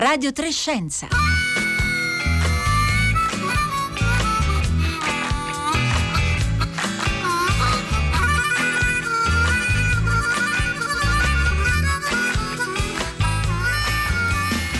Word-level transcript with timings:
Radio 0.00 0.32
Trescenza. 0.32 1.08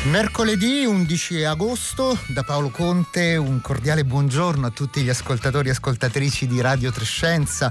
Mercoledì 0.05 0.87
11 0.87 1.45
agosto 1.45 2.19
da 2.29 2.43
Paolo 2.43 2.71
Conte 2.71 3.37
un 3.37 3.61
cordiale 3.61 4.05
buongiorno 4.05 4.67
a 4.67 4.71
tutti 4.71 5.03
gli 5.03 5.11
ascoltatori 5.11 5.69
e 5.69 5.73
ascoltatrici 5.73 6.47
di 6.47 6.63
Radio 6.63 6.91
Trescenza, 6.91 7.71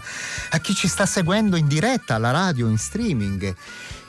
a 0.51 0.59
chi 0.59 0.75
ci 0.75 0.87
sta 0.87 1.07
seguendo 1.07 1.55
in 1.55 1.67
diretta 1.67 2.13
alla 2.13 2.29
radio, 2.29 2.69
in 2.69 2.77
streaming 2.77 3.55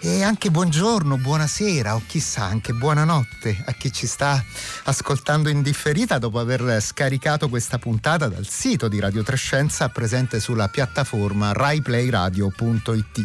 e 0.03 0.23
anche 0.23 0.51
buongiorno, 0.51 1.19
buonasera 1.19 1.95
o 1.95 2.03
chissà 2.07 2.45
anche 2.45 2.73
buonanotte 2.73 3.65
a 3.67 3.73
chi 3.73 3.93
ci 3.93 4.07
sta 4.07 4.43
ascoltando 4.85 5.51
in 5.51 5.61
differita 5.61 6.17
dopo 6.17 6.39
aver 6.39 6.81
scaricato 6.81 7.51
questa 7.51 7.79
puntata 7.79 8.27
dal 8.29 8.47
sito 8.47 8.89
di 8.89 8.99
Radio 8.99 9.23
Trescenza 9.23 9.91
presente 9.91 10.41
sulla 10.41 10.69
piattaforma 10.69 11.53
raiplayradio.it. 11.53 13.25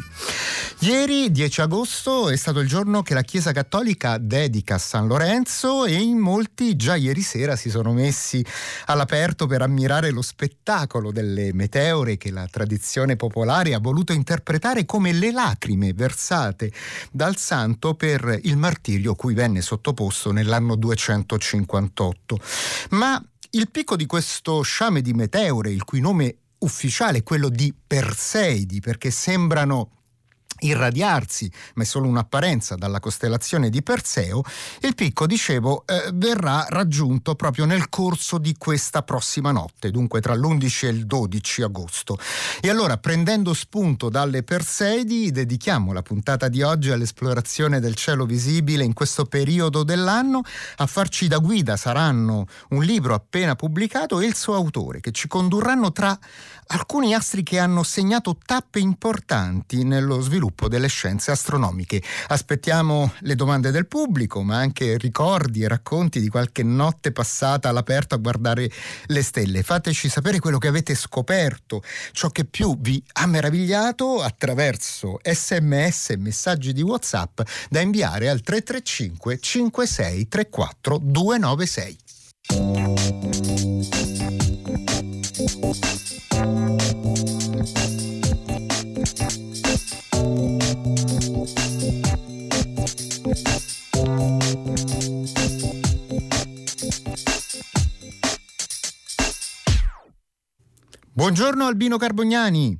Ieri 0.80 1.32
10 1.32 1.62
agosto 1.62 2.30
è 2.30 2.36
stato 2.36 2.60
il 2.60 2.68
giorno 2.68 3.02
che 3.02 3.14
la 3.14 3.22
Chiesa 3.22 3.54
Cattolica 3.54 4.18
dedica 4.18 4.76
a 4.76 4.78
San 4.78 5.08
Lorenzo 5.08 5.86
e 5.86 5.94
in 5.94 6.18
molti 6.18 6.76
già 6.76 6.96
ieri 6.96 7.22
sera 7.22 7.56
si 7.56 7.70
sono 7.70 7.94
messi 7.94 8.46
all'aperto 8.88 9.48
per 9.48 9.62
ammirare 9.62 10.12
lo 10.12 10.22
spettacolo 10.22 11.14
delle 11.14 11.54
meteore 11.54 12.18
che 12.18 12.30
la 12.30 12.46
tradizione 12.52 13.16
popolare 13.16 13.74
ha 13.74 13.80
voluto 13.80 14.12
interpretare 14.12 14.84
come 14.86 15.14
le 15.14 15.32
lacrime 15.32 15.94
versate 15.94 16.65
date 16.66 17.26
dal 17.26 17.38
santo 17.38 17.96
per 17.96 18.40
il 18.44 18.56
martirio 18.58 19.16
cui 19.16 19.34
venne 19.34 19.62
sottoposto 19.62 20.32
nell'anno 20.32 20.76
258. 20.76 22.40
Ma 22.92 23.22
il 23.52 23.70
picco 23.70 23.96
di 23.96 24.06
questo 24.06 24.62
sciame 24.62 25.02
di 25.02 25.14
meteore, 25.14 25.72
il 25.72 25.84
cui 25.84 26.00
nome 26.00 26.36
ufficiale 26.60 27.20
è 27.20 27.24
quello 27.24 27.50
di 27.50 27.74
Perseidi, 27.86 28.80
perché 28.80 29.12
sembrano 29.12 29.90
irradiarsi, 30.66 31.52
ma 31.76 31.84
è 31.84 31.86
solo 31.86 32.08
un'apparenza, 32.08 32.76
dalla 32.76 33.00
costellazione 33.00 33.70
di 33.70 33.82
Perseo, 33.82 34.44
il 34.82 34.96
picco, 34.96 35.26
dicevo, 35.26 35.84
eh, 35.86 36.12
verrà 36.14 36.66
raggiunto 36.70 37.36
proprio 37.36 37.66
nel 37.66 37.90
corso 37.90 38.38
di 38.38 38.56
questa 38.58 39.04
prossima 39.04 39.52
notte, 39.52 39.92
dunque 39.92 40.22
tra 40.22 40.36
l'11 40.36 40.86
e 40.86 40.90
il 40.90 41.06
12 41.06 41.62
agosto. 41.62 42.18
E 42.62 42.70
allora, 42.70 42.98
prendendo 42.98 43.54
spunto 43.54 44.10
dalle 44.10 44.44
Perseidi, 44.44 45.32
dedichiamo 45.32 45.94
la 45.94 46.02
puntata 46.02 46.48
di 46.48 46.62
oggi 46.62 46.92
all'esplorazione 46.92 47.80
del 47.80 47.96
cielo 47.96 48.26
visibile 48.26 48.84
in 48.84 48.94
questo 48.94 49.26
periodo 49.26 49.84
dell'anno. 49.84 50.42
A 50.78 50.86
farci 50.86 51.28
da 51.28 51.38
guida 51.38 51.78
saranno 51.78 52.46
un 52.70 52.84
libro 52.84 53.14
appena 53.14 53.56
pubblicato 53.56 54.20
e 54.20 54.26
il 54.26 54.36
suo 54.36 54.56
autore, 54.56 55.00
che 55.00 55.12
ci 55.12 55.28
condurranno 55.28 55.92
tra 55.92 56.18
alcuni 56.68 57.14
astri 57.14 57.44
che 57.44 57.60
hanno 57.60 57.84
segnato 57.84 58.38
tappe 58.44 58.80
importanti 58.80 59.84
nello 59.84 60.22
sviluppo 60.22 60.55
delle 60.68 60.88
scienze 60.88 61.32
astronomiche. 61.32 62.02
Aspettiamo 62.28 63.14
le 63.20 63.36
domande 63.36 63.72
del 63.72 63.88
pubblico, 63.88 64.42
ma 64.42 64.58
anche 64.58 64.98
ricordi 64.98 65.62
e 65.62 65.68
racconti 65.68 66.20
di 66.20 66.30
qualche 66.30 66.64
notte 66.64 67.12
passata 67.12 67.70
all'aperto 67.70 68.16
a 68.16 68.18
guardare 68.18 68.72
le 69.08 69.22
stelle. 69.22 69.62
Fateci 69.62 70.10
sapere 70.10 70.40
quello 70.40 70.58
che 70.58 70.68
avete 70.68 70.96
scoperto, 70.96 71.84
ciò 72.12 72.30
che 72.30 72.46
più 72.46 72.78
vi 72.80 73.04
ha 73.14 73.26
meravigliato 73.28 74.22
attraverso 74.22 75.20
sms 75.24 76.12
e 76.12 76.18
messaggi 76.18 76.74
di 76.74 76.82
WhatsApp 76.82 77.42
da 77.70 77.82
inviare 77.82 78.30
al 78.30 78.42
335 78.42 79.40
56 79.40 80.28
34 80.28 81.00
296. 81.02 81.98
Buongiorno 101.18 101.66
Albino 101.66 101.96
Carbognani. 101.96 102.78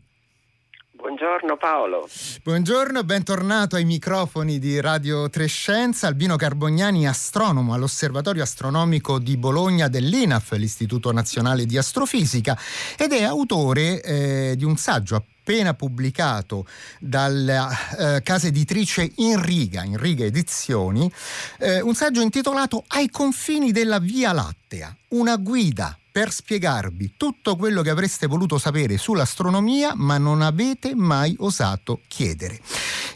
Buongiorno 0.92 1.56
Paolo. 1.56 2.06
Buongiorno, 2.44 3.06
bentornato 3.06 3.78
ai 3.78 3.86
microfoni 3.86 4.60
di 4.60 4.82
Radio 4.82 5.30
Trescenza. 5.30 6.08
Albino 6.08 6.36
Carbognani, 6.36 7.08
astronomo 7.08 7.74
all'Osservatorio 7.74 8.44
Astronomico 8.44 9.20
di 9.20 9.38
Bologna 9.38 9.88
dell'INAF, 9.88 10.52
l'Istituto 10.58 11.14
Nazionale 11.14 11.66
di 11.66 11.78
Astrofisica, 11.78 12.60
ed 12.98 13.14
è 13.14 13.24
autore 13.24 14.02
eh, 14.02 14.56
di 14.58 14.66
un 14.66 14.76
saggio 14.76 15.16
appena 15.16 15.74
pubblicato 15.74 16.66
dalla 17.00 17.70
eh, 18.18 18.22
casa 18.22 18.48
editrice 18.48 19.14
In 19.16 19.42
Riga, 19.42 19.86
In 19.86 19.98
Riga 19.98 20.26
Edizioni, 20.26 21.10
eh, 21.60 21.80
un 21.80 21.96
saggio 21.96 22.20
intitolato 22.20 22.84
Ai 22.88 23.10
confini 23.10 23.72
della 23.72 24.00
Via 24.00 24.34
Lattea, 24.34 24.94
una 25.12 25.38
guida 25.38 25.98
per 26.16 26.32
spiegarvi 26.32 27.16
tutto 27.18 27.58
quello 27.58 27.82
che 27.82 27.90
avreste 27.90 28.26
voluto 28.26 28.58
sapere 28.58 28.96
sull'astronomia 28.96 29.96
ma 29.96 30.18
non 30.18 30.42
avete 30.42 30.96
mai 30.96 31.36
osato 31.40 32.00
chiedere. 32.08 32.58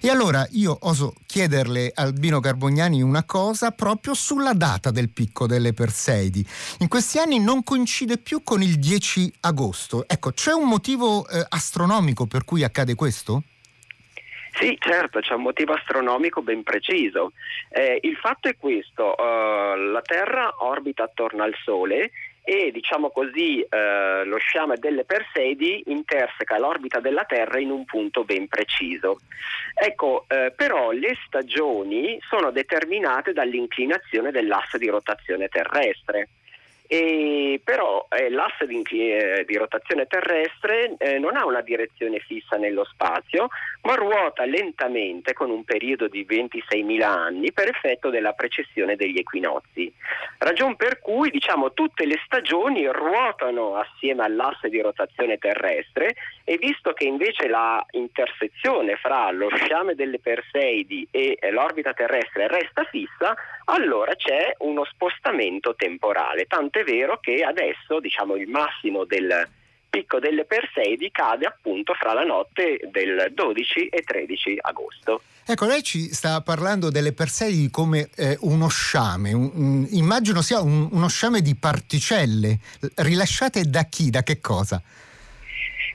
E 0.02 0.10
allora 0.10 0.46
io 0.52 0.78
oso 0.82 1.14
chiederle 1.26 1.94
Albino 1.96 2.42
Carbognani 2.42 3.02
una 3.02 3.24
cosa 3.24 3.72
proprio 3.72 4.14
sulla 4.14 4.52
data 4.52 4.92
del 4.92 5.14
picco 5.14 5.48
delle 5.48 5.72
Perseidi. 5.72 6.46
In 6.80 6.90
questi 6.90 7.20
anni 7.20 7.40
non 7.40 7.64
coincide 7.64 8.18
più 8.18 8.44
con 8.44 8.62
il 8.62 8.78
10 8.78 9.36
agosto. 9.44 10.04
Ecco, 10.06 10.34
c'è 10.34 10.52
un 10.52 10.68
motivo 10.68 11.26
eh, 11.26 11.46
astronomico 11.48 12.26
per 12.26 12.44
cui 12.44 12.66
accade 12.66 12.96
questo? 12.96 13.44
Sì, 14.60 14.76
certo, 14.78 15.22
c'è 15.22 15.36
un 15.36 15.44
motivo 15.44 15.72
astronomico 15.72 16.42
ben 16.42 16.64
preciso. 16.64 17.31
Eh, 17.70 18.00
il 18.02 18.18
fatto 18.18 18.50
è 18.50 18.58
questo, 18.58 19.16
uh, 19.18 19.92
la 19.92 20.02
Terra 20.02 20.54
orbita 20.66 21.04
attorno 21.04 21.44
al 21.44 21.54
Sole 21.64 22.12
e 22.50 22.72
diciamo 22.72 23.12
così 23.12 23.62
eh, 23.62 24.24
lo 24.26 24.38
sciame 24.38 24.78
delle 24.78 25.06
Perseidi 25.06 25.84
interseca 25.86 26.58
l'orbita 26.58 27.00
della 27.00 27.24
Terra 27.24 27.60
in 27.60 27.70
un 27.70 27.86
punto 27.86 28.24
ben 28.24 28.48
preciso. 28.48 29.20
Ecco, 29.76 30.26
eh, 30.28 30.52
però 30.56 30.90
le 30.90 31.16
stagioni 31.28 32.18
sono 32.28 32.50
determinate 32.50 33.34
dall'inclinazione 33.34 34.32
dell'asse 34.32 34.80
di 34.80 34.88
rotazione 34.88 35.48
terrestre. 35.48 36.30
E 36.91 37.61
però 37.63 38.07
eh, 38.09 38.31
l'asse 38.31 38.66
di, 38.66 38.81
eh, 38.83 39.44
di, 39.45 39.55
rotazione 39.57 40.07
terrestre 40.07 40.95
eh, 40.97 41.19
non 41.19 41.35
ha 41.35 41.45
una 41.45 41.61
direzione 41.61 42.17
fissa 42.17 42.57
nello 42.57 42.83
spazio, 42.83 43.50
ma 43.83 43.94
ruota 43.94 44.44
lentamente 44.45 45.33
con 45.33 45.51
un 45.51 45.63
periodo 45.63 46.07
di 46.07 46.25
26.000 46.27 47.03
anni 47.03 47.51
per 47.51 47.67
effetto 47.67 48.09
della 48.09 48.31
precessione 48.31 48.95
degli 48.95 49.19
equinozi. 49.19 49.94
Ragion 50.39 50.75
per 50.77 51.00
cui 51.00 51.29
diciamo, 51.29 51.73
tutte 51.73 52.07
le 52.07 52.19
stagioni 52.25 52.88
ruotano 52.88 53.75
assieme 53.75 54.23
all'asse 54.23 54.67
di 54.69 54.81
rotazione 54.81 55.38
terrestre 55.38 56.16
e 56.44 56.57
visto 56.57 56.94
che 56.94 57.03
invece 57.03 57.47
la 57.47 57.85
intersezione 57.91 58.95
fra 58.95 59.29
lo 59.29 59.50
sciame 59.56 59.94
delle 59.94 60.17
Perseidi 60.17 61.07
e 61.11 61.38
l'orbita 61.51 61.94
terrestre 61.94 62.47
resta 62.47 62.83
fissa, 62.85 63.35
allora 63.66 64.16
c'è 64.16 64.56
uno 64.59 64.83
spostamento 64.85 65.75
temporale. 65.75 66.45
Tanto 66.45 66.78
è 66.79 66.84
vero 66.84 67.19
che 67.19 67.44
adesso 67.44 68.00
diciamo, 68.00 68.35
il 68.35 68.47
massimo 68.47 69.06
del 69.06 69.47
picco 69.90 70.19
delle 70.19 70.45
Perseidi 70.45 71.09
cade 71.12 71.45
appunto 71.45 71.94
fra 71.94 72.13
la 72.13 72.23
notte 72.23 72.79
del 72.91 73.31
12 73.34 73.88
e 73.88 74.01
13 74.01 74.57
agosto. 74.62 75.22
Ecco, 75.45 75.66
lei 75.66 75.81
ci 75.81 76.13
sta 76.13 76.41
parlando 76.41 76.92
delle 76.92 77.12
Perseidi 77.12 77.71
come 77.71 78.09
eh, 78.15 78.38
uno 78.42 78.68
sciame, 78.68 79.33
un, 79.33 79.50
un, 79.54 79.88
immagino 79.89 80.42
sia 80.42 80.62
un, 80.62 80.89
uno 80.92 81.07
sciame 81.07 81.42
di 81.42 81.56
particelle, 81.56 82.59
rilasciate 82.98 83.63
da 83.63 83.83
chi, 83.86 84.12
da 84.12 84.21
che 84.21 84.39
cosa? 84.39 84.80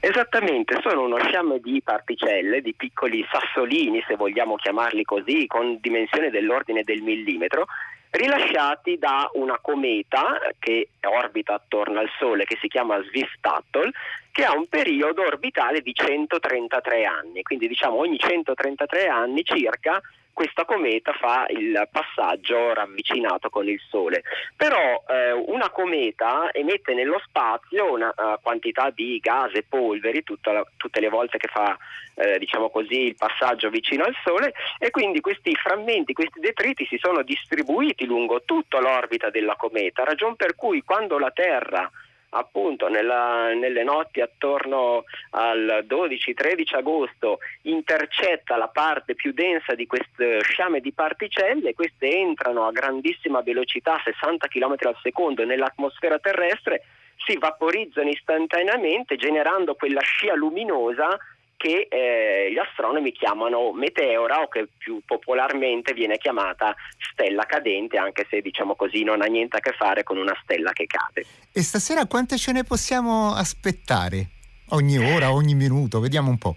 Esattamente, 0.01 0.81
sono 0.83 1.05
uno 1.05 1.19
sciame 1.19 1.61
di 1.61 1.81
particelle, 1.83 2.61
di 2.61 2.75
piccoli 2.75 3.25
sassolini, 3.31 4.05
se 4.07 4.17
vogliamo 4.17 4.57
chiamarli 4.57 5.05
così, 5.05 5.47
con 5.47 5.79
dimensione 5.81 6.31
dell'ordine 6.31 6.83
del 6.83 7.01
millimetro, 7.01 7.67
rilasciati 8.15 8.97
da 8.97 9.29
una 9.35 9.59
cometa 9.61 10.39
che 10.59 10.89
orbita 11.03 11.55
attorno 11.55 11.99
al 11.99 12.11
Sole, 12.19 12.45
che 12.45 12.57
si 12.61 12.69
chiama 12.69 13.03
Swift-Tuttle, 13.03 13.91
che 14.31 14.45
ha 14.45 14.57
un 14.57 14.67
periodo 14.69 15.23
orbitale 15.23 15.81
di 15.81 15.93
133 15.93 17.05
anni, 17.05 17.43
quindi 17.43 17.69
diciamo 17.69 17.97
ogni 17.97 18.19
133 18.19 19.07
anni 19.07 19.45
circa 19.45 20.01
questa 20.35 20.67
cometa 20.67 21.13
fa 21.13 21.47
il 21.49 21.89
passaggio 21.91 22.75
ravvicinato 22.75 23.49
con 23.49 23.67
il 23.67 23.81
Sole. 23.89 24.23
Però 24.57 25.05
eh, 25.09 25.33
una 25.33 25.71
cometa 25.71 26.53
emette 26.53 26.93
nello 26.93 27.21
spazio 27.25 27.93
una 27.93 28.13
uh, 28.15 28.39
quantità 28.43 28.91
di 28.91 29.19
gas 29.23 29.55
e 29.55 29.65
polveri 29.67 30.23
la, 30.43 30.67
tutte 30.77 31.01
le 31.01 31.09
volte 31.09 31.39
che 31.39 31.49
fa 31.49 31.79
eh, 32.17 32.39
diciamo 32.39 32.69
così, 32.71 33.07
il 33.07 33.17
passaggio 33.17 33.71
vicino 33.71 34.05
al 34.05 34.15
Sole 34.23 34.53
e 34.79 34.91
quindi 34.91 35.21
questi 35.21 35.55
frammenti, 35.55 36.13
questi 36.13 36.41
detriti 36.41 36.85
si 36.87 36.99
sono 36.99 37.23
distribuiti 37.23 38.05
lungo 38.05 38.43
tutta 38.45 38.81
l'orbita 38.81 39.31
della 39.31 39.57
cometa, 39.57 40.05
ragion 40.05 40.37
per 40.37 40.55
cui 40.55 40.83
quando 40.83 41.19
la 41.19 41.31
Terra 41.31 41.91
appunto 42.35 42.89
nella, 42.89 43.53
nelle 43.55 43.85
notti 43.85 44.21
attorno 44.21 45.05
al 45.31 45.85
12-13 45.89 46.77
agosto 46.77 47.39
intercetta 47.63 48.57
la 48.57 48.69
parte 48.69 49.15
più 49.15 49.33
densa 49.33 49.75
di 49.75 49.87
queste 49.87 50.41
sciame 50.43 50.81
di 50.81 50.93
particelle, 50.93 51.75
queste 51.75 52.09
entrano 52.11 52.67
a 52.67 52.73
grandissima 52.73 53.41
velocità, 53.41 54.01
60 54.03 54.47
km 54.49 54.75
al 54.83 54.97
secondo, 55.03 55.45
nell'atmosfera 55.45 56.19
terrestre, 56.19 56.83
si 57.25 57.39
vaporizzano 57.39 58.09
istantaneamente 58.09 59.17
generando 59.17 59.75
quella 59.75 60.01
scia 60.01 60.35
luminosa 60.35 61.17
che 61.65 61.89
eh, 61.89 62.53
gli 62.53 62.59
astronomi 62.59 63.11
chiamano 63.11 63.73
meteora 63.73 64.43
o 64.43 64.49
che 64.49 64.69
più 64.77 65.01
popolarmente 65.07 65.95
viene 65.95 66.19
chiamata 66.19 66.75
stella 67.11 67.45
cadente, 67.45 67.97
anche 67.97 68.27
se 68.29 68.43
diciamo 68.43 68.75
così 68.75 69.03
non 69.03 69.23
ha 69.23 69.25
niente 69.25 69.57
a 69.57 69.61
che 69.61 69.73
fare 69.73 70.03
con 70.03 70.19
una 70.19 70.39
stella 70.43 70.73
che 70.73 70.85
cade. 70.85 71.25
E 71.51 71.63
stasera 71.63 72.05
quante 72.05 72.37
ce 72.37 72.53
ne 72.53 72.65
possiamo 72.65 73.33
aspettare? 73.33 74.29
Ogni 74.71 74.99
ora, 74.99 75.33
ogni 75.33 75.55
minuto, 75.55 76.01
vediamo 76.01 76.29
un 76.29 76.37
po'. 76.37 76.55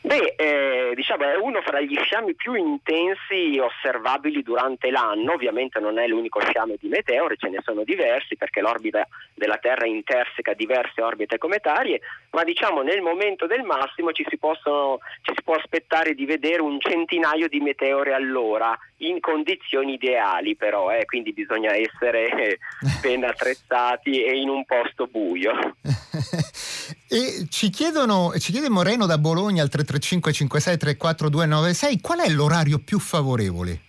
Beh, 0.00 0.34
eh, 0.36 0.92
diciamo 0.94 1.24
è 1.24 1.36
uno 1.36 1.60
fra 1.60 1.80
gli 1.80 1.96
sciami 1.96 2.34
più 2.34 2.54
intensi 2.54 3.58
osservabili 3.58 4.42
durante 4.42 4.90
l'anno, 4.90 5.32
ovviamente 5.32 5.80
non 5.80 5.98
è 5.98 6.06
l'unico 6.06 6.40
sciame 6.40 6.76
di 6.78 6.88
meteore, 6.88 7.36
ce 7.36 7.48
ne 7.48 7.60
sono 7.62 7.82
diversi 7.84 8.36
perché 8.36 8.60
l'orbita 8.60 9.06
della 9.34 9.58
Terra 9.58 9.86
interseca 9.86 10.54
diverse 10.54 11.02
orbite 11.02 11.38
cometarie, 11.38 12.00
ma 12.30 12.44
diciamo 12.44 12.82
nel 12.82 13.02
momento 13.02 13.46
del 13.46 13.62
massimo 13.62 14.12
ci 14.12 14.24
si, 14.28 14.38
possono, 14.38 14.98
ci 15.22 15.32
si 15.34 15.42
può 15.42 15.54
aspettare 15.54 16.14
di 16.14 16.26
vedere 16.26 16.62
un 16.62 16.78
centinaio 16.80 17.48
di 17.48 17.60
meteore 17.60 18.14
all'ora 18.14 18.78
in 18.98 19.20
condizioni 19.20 19.94
ideali 19.94 20.56
però, 20.56 20.90
eh, 20.90 21.04
quindi 21.04 21.32
bisogna 21.32 21.74
essere 21.74 22.58
ben 23.00 23.24
attrezzati 23.28 24.22
e 24.22 24.38
in 24.38 24.48
un 24.48 24.64
posto 24.64 25.06
buio. 25.06 25.76
e 27.08 27.46
ci 27.48 27.70
chiedono, 27.70 28.32
ci 28.38 28.52
chiede 28.52 28.68
Moreno 28.68 29.06
da 29.06 29.18
Bologna 29.18 29.62
al 29.62 29.70
335 29.70 30.32
56 30.32 30.76
34 30.76 31.28
296 31.30 32.00
qual 32.00 32.20
è 32.20 32.28
l'orario 32.28 32.78
più 32.78 32.98
favorevole? 32.98 33.80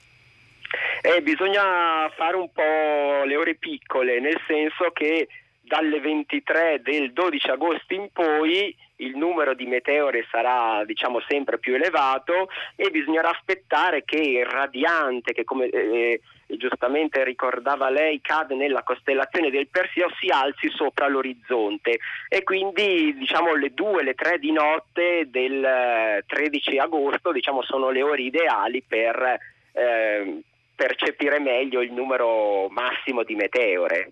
Eh, 1.02 1.22
bisogna 1.22 2.10
fare 2.16 2.36
un 2.36 2.50
po' 2.52 3.26
le 3.26 3.36
ore 3.36 3.56
piccole, 3.56 4.20
nel 4.20 4.40
senso 4.48 4.92
che 4.94 5.28
dalle 5.62 6.00
23 6.00 6.82
del 6.84 7.14
12 7.14 7.50
agosto 7.50 7.94
in 7.94 8.10
poi 8.12 8.76
il 9.00 9.16
numero 9.16 9.54
di 9.54 9.66
meteore 9.66 10.26
sarà 10.30 10.84
diciamo 10.86 11.20
sempre 11.28 11.60
più 11.60 11.76
elevato 11.76 12.50
e 12.76 12.90
bisognerà 12.90 13.30
aspettare 13.30 14.04
che 14.04 14.18
il 14.18 14.46
radiante 14.46 15.34
che 15.34 15.44
come 15.44 15.68
eh, 15.68 16.22
giustamente 16.48 17.24
ricordava 17.24 17.90
lei 17.90 18.22
cade 18.22 18.56
nella 18.56 18.84
costellazione 18.84 19.52
del 19.52 19.68
Perseo 19.68 20.10
si 20.20 20.30
alzi 20.30 20.70
sopra 20.70 21.08
l'orizzonte 21.08 22.00
e 22.28 22.44
quindi 22.44 23.16
diciamo 23.18 23.54
le 23.54 23.74
2 23.74 24.04
le 24.04 24.14
3 24.16 24.40
di 24.40 24.52
notte 24.52 25.28
del 25.30 26.24
13 26.26 26.72
eh, 26.72 26.80
agosto 26.80 27.32
diciamo 27.32 27.62
sono 27.62 27.90
le 27.90 28.02
ore 28.02 28.22
ideali 28.22 28.84
per 28.86 29.40
eh, 29.74 30.42
percepire 30.76 31.40
meglio 31.40 31.82
il 31.82 31.92
numero 31.92 32.70
massimo 32.70 33.24
di 33.24 33.36
meteore. 33.36 34.12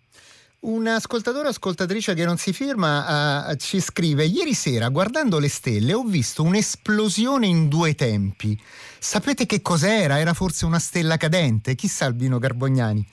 Un 0.67 0.85
ascoltatore 0.85 1.47
o 1.47 1.51
ascoltatrice 1.51 2.13
che 2.13 2.25
non 2.25 2.35
si 2.35 2.51
firma 2.51 3.47
uh, 3.47 3.55
ci 3.55 3.79
scrive: 3.79 4.25
Ieri 4.25 4.53
sera, 4.53 4.89
guardando 4.89 5.39
le 5.39 5.47
stelle, 5.47 5.93
ho 5.93 6.03
visto 6.03 6.43
un'esplosione 6.43 7.47
in 7.47 7.69
due 7.69 7.95
tempi. 7.95 8.59
Sapete 8.99 9.45
che 9.45 9.61
cos'era? 9.61 10.19
Era 10.19 10.33
forse 10.33 10.65
una 10.65 10.79
stella 10.79 11.15
cadente? 11.15 11.73
Chissà 11.75 12.03
Albino 12.03 12.37
Carbognani. 12.37 13.05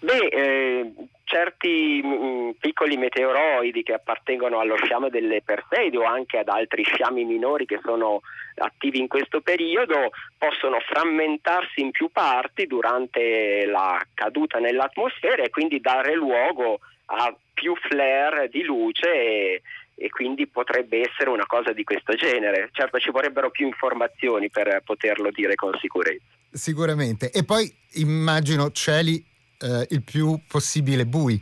Beh, 0.00 0.26
eh, 0.32 0.92
certi 1.32 2.02
mh, 2.02 2.08
mm, 2.08 2.50
piccoli 2.60 2.98
meteoroidi 2.98 3.82
che 3.82 3.94
appartengono 3.94 4.60
allo 4.60 4.76
sciame 4.76 5.08
delle 5.08 5.40
Perseidi 5.42 5.96
o 5.96 6.04
anche 6.04 6.36
ad 6.38 6.48
altri 6.48 6.84
sciami 6.84 7.24
minori 7.24 7.64
che 7.64 7.80
sono 7.82 8.20
attivi 8.56 8.98
in 8.98 9.08
questo 9.08 9.40
periodo 9.40 10.10
possono 10.36 10.78
frammentarsi 10.80 11.80
in 11.80 11.90
più 11.90 12.10
parti 12.12 12.66
durante 12.66 13.64
la 13.64 13.98
caduta 14.12 14.58
nell'atmosfera 14.58 15.42
e 15.42 15.48
quindi 15.48 15.80
dare 15.80 16.14
luogo 16.14 16.80
a 17.06 17.34
più 17.54 17.74
flare 17.76 18.48
di 18.50 18.62
luce 18.62 19.08
e, 19.10 19.62
e 19.94 20.10
quindi 20.10 20.46
potrebbe 20.46 21.00
essere 21.00 21.30
una 21.30 21.46
cosa 21.46 21.72
di 21.72 21.82
questo 21.82 22.12
genere. 22.14 22.68
Certo 22.72 22.98
ci 22.98 23.10
vorrebbero 23.10 23.50
più 23.50 23.66
informazioni 23.66 24.50
per 24.50 24.82
poterlo 24.84 25.30
dire 25.30 25.54
con 25.54 25.72
sicurezza. 25.80 26.24
Sicuramente. 26.50 27.30
E 27.30 27.42
poi 27.44 27.74
immagino 27.94 28.70
cieli 28.70 29.30
eh, 29.62 29.86
il 29.90 30.02
più 30.02 30.38
possibile 30.48 31.06
bui. 31.06 31.40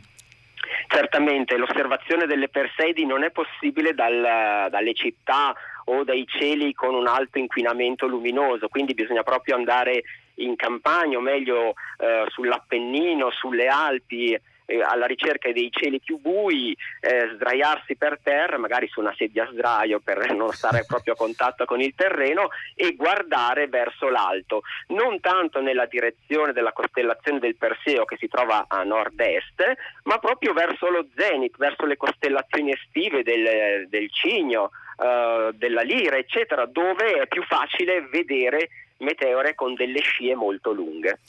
Certamente 0.87 1.57
l'osservazione 1.57 2.25
delle 2.25 2.49
Perseidi 2.49 3.05
non 3.05 3.23
è 3.23 3.31
possibile 3.31 3.93
dal, 3.93 4.69
dalle 4.69 4.93
città 4.93 5.53
o 5.85 6.03
dai 6.03 6.25
cieli 6.27 6.73
con 6.73 6.93
un 6.93 7.07
alto 7.07 7.37
inquinamento 7.37 8.07
luminoso, 8.07 8.67
quindi 8.67 8.93
bisogna 8.93 9.23
proprio 9.23 9.55
andare 9.55 10.03
in 10.35 10.55
campagna 10.55 11.17
o 11.17 11.21
meglio 11.21 11.73
eh, 11.97 12.25
sull'Appennino, 12.27 13.31
sulle 13.31 13.67
Alpi 13.67 14.37
eh, 14.71 14.81
alla 14.81 15.05
ricerca 15.05 15.51
dei 15.51 15.69
cieli 15.69 15.99
più 15.99 16.19
bui, 16.19 16.75
eh, 17.01 17.31
sdraiarsi 17.35 17.95
per 17.95 18.19
terra, 18.23 18.57
magari 18.57 18.87
su 18.87 19.01
una 19.01 19.13
sedia 19.17 19.43
a 19.43 19.51
sdraio 19.51 19.99
per 19.99 20.31
non 20.33 20.51
stare 20.51 20.85
proprio 20.87 21.13
a 21.13 21.17
contatto 21.17 21.65
con 21.65 21.81
il 21.81 21.93
terreno 21.95 22.49
e 22.73 22.95
guardare 22.95 23.67
verso 23.67 24.09
l'alto, 24.09 24.61
non 24.87 25.19
tanto 25.19 25.61
nella 25.61 25.85
direzione 25.85 26.53
della 26.53 26.71
costellazione 26.71 27.39
del 27.39 27.55
Perseo 27.55 28.05
che 28.05 28.15
si 28.17 28.27
trova 28.27 28.65
a 28.67 28.83
nord-est, 28.83 29.73
ma 30.03 30.17
proprio 30.19 30.53
verso 30.53 30.89
lo 30.89 31.05
zenit, 31.15 31.57
verso 31.57 31.85
le 31.85 31.97
costellazioni 31.97 32.71
estive 32.71 33.23
del, 33.23 33.87
del 33.89 34.09
Cigno, 34.11 34.71
eh, 34.97 35.49
della 35.53 35.81
Lira, 35.81 36.15
eccetera, 36.15 36.65
dove 36.65 37.21
è 37.21 37.27
più 37.27 37.43
facile 37.43 38.07
vedere 38.11 38.69
meteore 39.01 39.55
con 39.55 39.73
delle 39.73 39.99
scie 39.99 40.35
molto 40.35 40.71
lunghe. 40.71 41.19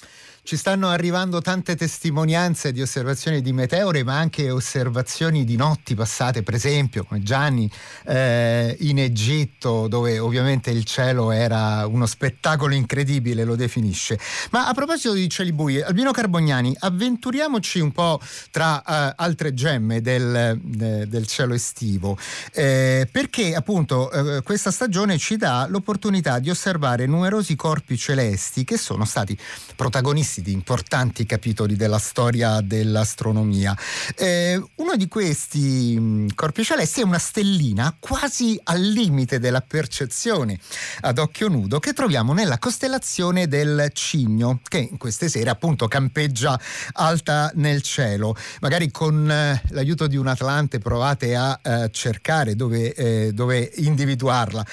Ci 0.45 0.57
stanno 0.57 0.89
arrivando 0.89 1.41
tante 1.41 1.77
testimonianze 1.77 2.73
di 2.73 2.83
osservazioni 2.83 3.41
di 3.43 3.53
meteore, 3.53 4.03
ma 4.03 4.19
anche 4.19 4.51
osservazioni 4.51 5.45
di 5.45 5.55
notti 5.55 5.95
passate, 5.95 6.43
per 6.43 6.55
esempio, 6.55 7.05
come 7.05 7.23
Gianni, 7.23 7.71
eh, 8.07 8.77
in 8.81 8.99
Egitto, 8.99 9.87
dove 9.87 10.19
ovviamente 10.19 10.71
il 10.71 10.83
cielo 10.83 11.31
era 11.31 11.87
uno 11.87 12.07
spettacolo 12.07 12.75
incredibile, 12.75 13.45
lo 13.45 13.55
definisce. 13.55 14.19
Ma 14.51 14.67
a 14.67 14.75
proposito 14.75 15.13
di 15.13 15.29
cieli 15.29 15.53
bui, 15.53 15.81
Albino 15.81 16.11
Carbognani, 16.11 16.75
avventuriamoci 16.77 17.79
un 17.79 17.93
po' 17.93 18.21
tra 18.51 18.83
eh, 18.83 19.15
altre 19.17 19.55
gemme 19.55 20.01
del, 20.01 20.59
de, 20.61 21.07
del 21.07 21.27
cielo 21.29 21.55
estivo, 21.55 22.19
eh, 22.53 23.09
perché 23.09 23.55
appunto 23.55 24.11
eh, 24.11 24.43
questa 24.43 24.73
stagione 24.73 25.19
ci 25.19 25.37
dà 25.37 25.67
l'opportunità 25.69 26.41
di 26.41 26.51
osservare 26.51 27.07
numerosi 27.07 27.55
corpi 27.63 27.97
celesti 27.97 28.65
che 28.65 28.77
sono 28.77 29.05
stati 29.05 29.39
protagonisti 29.77 30.43
di 30.43 30.51
importanti 30.51 31.25
capitoli 31.25 31.77
della 31.77 32.01
storia 32.01 32.61
dell'astronomia. 32.61 33.73
Eh, 34.17 34.61
uno 34.75 34.97
di 34.97 35.07
questi 35.07 35.97
mm, 35.97 36.29
corpi 36.35 36.65
celesti 36.65 37.03
è 37.03 37.05
una 37.05 37.21
stellina 37.21 37.95
quasi 38.01 38.59
al 38.65 38.81
limite 38.81 39.39
della 39.39 39.61
percezione 39.61 40.59
ad 41.03 41.19
occhio 41.19 41.47
nudo 41.47 41.79
che 41.79 41.93
troviamo 41.93 42.33
nella 42.33 42.59
costellazione 42.59 43.47
del 43.47 43.91
Cigno, 43.93 44.59
che 44.67 44.79
in 44.79 44.99
queste 44.99 45.29
sere 45.29 45.49
appunto 45.49 45.87
campeggia 45.87 46.59
alta 46.95 47.53
nel 47.55 47.83
cielo. 47.83 48.35
Magari 48.61 48.91
con 48.91 49.31
eh, 49.31 49.63
l'aiuto 49.69 50.09
di 50.09 50.17
un 50.17 50.27
Atlante 50.27 50.81
provate 50.81 51.37
a 51.37 51.61
eh, 51.63 51.91
cercare 51.93 52.57
dove, 52.57 52.93
eh, 52.93 53.33
dove 53.33 53.71
individuarla. 53.77 54.67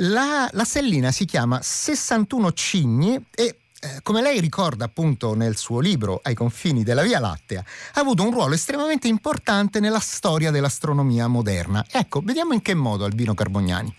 La, 0.00 0.48
la 0.52 0.62
stellina 0.62 1.10
si 1.10 1.24
chiama 1.24 1.58
61 2.28 2.52
Cigni 2.52 3.26
e 3.34 3.56
eh, 3.80 4.02
come 4.02 4.20
lei 4.20 4.40
ricorda 4.40 4.84
appunto 4.84 5.34
nel 5.34 5.56
suo 5.56 5.80
libro 5.80 6.20
Ai 6.22 6.34
confini 6.34 6.82
della 6.82 7.02
Via 7.02 7.20
Lattea, 7.20 7.62
ha 7.94 8.00
avuto 8.00 8.24
un 8.24 8.32
ruolo 8.32 8.54
estremamente 8.54 9.06
importante 9.08 9.80
nella 9.80 10.00
storia 10.00 10.50
dell'astronomia 10.50 11.28
moderna. 11.28 11.84
Ecco, 11.90 12.20
vediamo 12.20 12.52
in 12.52 12.60
che 12.60 12.74
modo 12.74 13.04
Albino 13.04 13.34
Carbognani. 13.34 13.94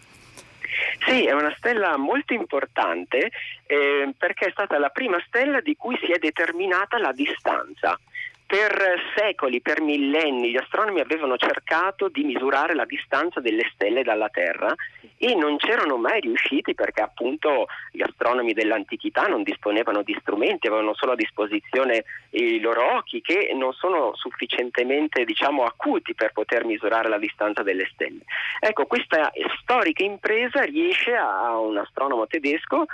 Sì, 1.06 1.26
è 1.26 1.32
una 1.32 1.54
stella 1.58 1.98
molto 1.98 2.34
importante 2.34 3.32
eh, 3.66 4.14
perché 4.18 4.48
è 4.48 4.52
stata 4.52 4.78
la 4.78 4.90
prima 4.90 5.18
stella 5.26 5.62
di 5.62 5.76
cui 5.78 5.98
si 6.04 6.12
è 6.12 6.18
determinata 6.20 7.00
la 7.00 7.14
distanza. 7.14 7.98
Per 8.50 9.00
secoli, 9.16 9.62
per 9.62 9.80
millenni, 9.80 10.50
gli 10.50 10.58
astronomi 10.58 11.02
avevano 11.02 11.38
cercato 11.38 12.08
di 12.08 12.24
misurare 12.24 12.74
la 12.74 12.86
distanza 12.86 13.40
delle 13.40 13.70
stelle 13.72 14.02
dalla 14.02 14.30
Terra 14.30 14.74
e 15.20 15.36
non 15.36 15.58
c'erano 15.58 15.98
mai 15.98 16.20
riusciti 16.20 16.74
perché 16.74 17.04
appunto 17.04 17.68
gli 17.92 18.02
astronomi 18.02 18.54
dell'antichità 18.54 19.28
non 19.28 19.44
disponevano 19.44 20.02
di 20.02 20.18
strumenti, 20.20 20.66
avevano 20.66 20.96
solo 20.96 21.12
a 21.12 21.16
disposizione 21.16 22.06
i 22.32 22.60
loro 22.60 22.96
occhi 22.96 23.22
che 23.22 23.52
non 23.54 23.72
sono 23.74 24.16
sufficientemente 24.16 25.26
diciamo 25.26 25.64
acuti 25.64 26.16
per 26.16 26.32
poter 26.32 26.66
misurare 26.66 27.08
la 27.08 27.20
distanza 27.20 27.62
delle 27.62 27.88
stelle. 27.94 28.22
Ecco, 28.60 28.88
questa 28.88 29.32
storica 29.62 30.04
impresa 30.04 30.64
riesce 30.64 31.14
a 31.16 31.56
un 31.60 31.78
astronomo 31.78 32.26
tedesco 32.26 32.88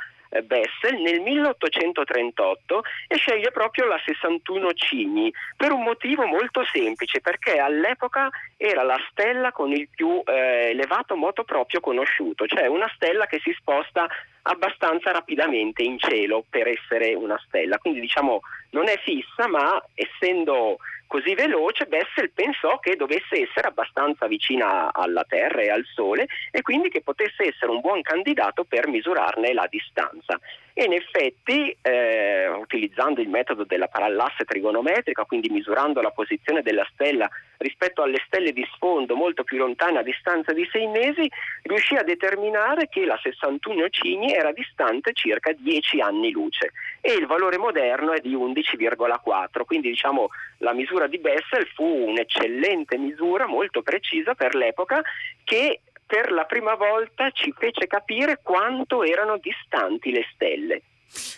Bessel 0.43 1.01
nel 1.01 1.21
1838 1.21 2.83
e 3.07 3.15
sceglie 3.15 3.51
proprio 3.51 3.85
la 3.85 3.99
61 4.03 4.73
Cigni 4.73 5.33
per 5.55 5.71
un 5.71 5.83
motivo 5.83 6.25
molto 6.25 6.63
semplice 6.71 7.21
perché 7.21 7.57
all'epoca 7.57 8.29
era 8.57 8.83
la 8.83 8.97
stella 9.09 9.51
con 9.51 9.71
il 9.71 9.87
più 9.93 10.21
eh, 10.25 10.69
elevato 10.71 11.15
moto 11.15 11.43
proprio 11.43 11.79
conosciuto, 11.79 12.45
cioè 12.47 12.67
una 12.67 12.89
stella 12.95 13.25
che 13.25 13.39
si 13.39 13.53
sposta 13.57 14.07
abbastanza 14.43 15.11
rapidamente 15.11 15.83
in 15.83 15.97
cielo 15.97 16.45
per 16.49 16.67
essere 16.67 17.13
una 17.15 17.39
stella, 17.47 17.77
quindi 17.77 17.99
diciamo 17.99 18.41
non 18.71 18.87
è 18.87 18.97
fissa 19.03 19.47
ma 19.47 19.81
essendo 19.93 20.77
così 21.07 21.33
veloce, 21.35 21.85
Bessel 21.85 22.31
pensò 22.31 22.79
che 22.79 22.95
dovesse 22.95 23.41
essere 23.41 23.67
abbastanza 23.67 24.27
vicina 24.27 24.93
alla 24.93 25.23
Terra 25.27 25.61
e 25.61 25.69
al 25.69 25.85
Sole 25.93 26.27
e 26.51 26.61
quindi 26.61 26.89
che 26.89 27.01
potesse 27.01 27.47
essere 27.47 27.71
un 27.71 27.81
buon 27.81 28.01
candidato 28.01 28.63
per 28.63 28.87
misurarne 28.87 29.53
la 29.53 29.67
distanza. 29.69 30.39
E 30.73 30.83
in 30.83 30.93
effetti, 30.93 31.75
eh, 31.81 32.47
utilizzando 32.49 33.21
il 33.21 33.29
metodo 33.29 33.63
della 33.63 33.87
parallasse 33.87 34.43
trigonometrica, 34.43 35.23
quindi 35.23 35.47
misurando 35.49 36.01
la 36.01 36.11
posizione 36.11 36.61
della 36.61 36.85
stella 36.91 37.29
rispetto 37.57 38.01
alle 38.01 38.21
stelle 38.25 38.51
di 38.51 38.67
sfondo 38.73 39.15
molto 39.15 39.43
più 39.43 39.57
lontane 39.57 39.99
a 39.99 40.03
distanza 40.03 40.51
di 40.51 40.67
sei 40.71 40.87
mesi, 40.87 41.29
riuscì 41.63 41.95
a 41.95 42.03
determinare 42.03 42.89
che 42.89 43.05
la 43.05 43.17
61 43.21 43.87
Cigni 43.89 44.33
era 44.33 44.51
distante 44.51 45.13
circa 45.13 45.53
10 45.53 46.01
anni 46.01 46.31
luce 46.31 46.71
e 46.99 47.13
il 47.13 47.25
valore 47.25 47.57
moderno 47.57 48.11
è 48.11 48.19
di 48.19 48.35
11,4, 48.35 49.63
quindi 49.65 49.89
diciamo 49.89 50.27
la 50.59 50.73
misura 50.73 50.94
di 51.07 51.19
Bessel 51.19 51.67
fu 51.73 51.83
un'eccellente 51.83 52.97
misura, 52.97 53.45
molto 53.45 53.81
precisa 53.81 54.33
per 54.33 54.55
l'epoca, 54.55 55.01
che 55.43 55.81
per 56.05 56.31
la 56.31 56.45
prima 56.45 56.75
volta 56.75 57.29
ci 57.31 57.53
fece 57.57 57.87
capire 57.87 58.39
quanto 58.41 59.03
erano 59.03 59.37
distanti 59.37 60.11
le 60.11 60.25
stelle 60.33 60.81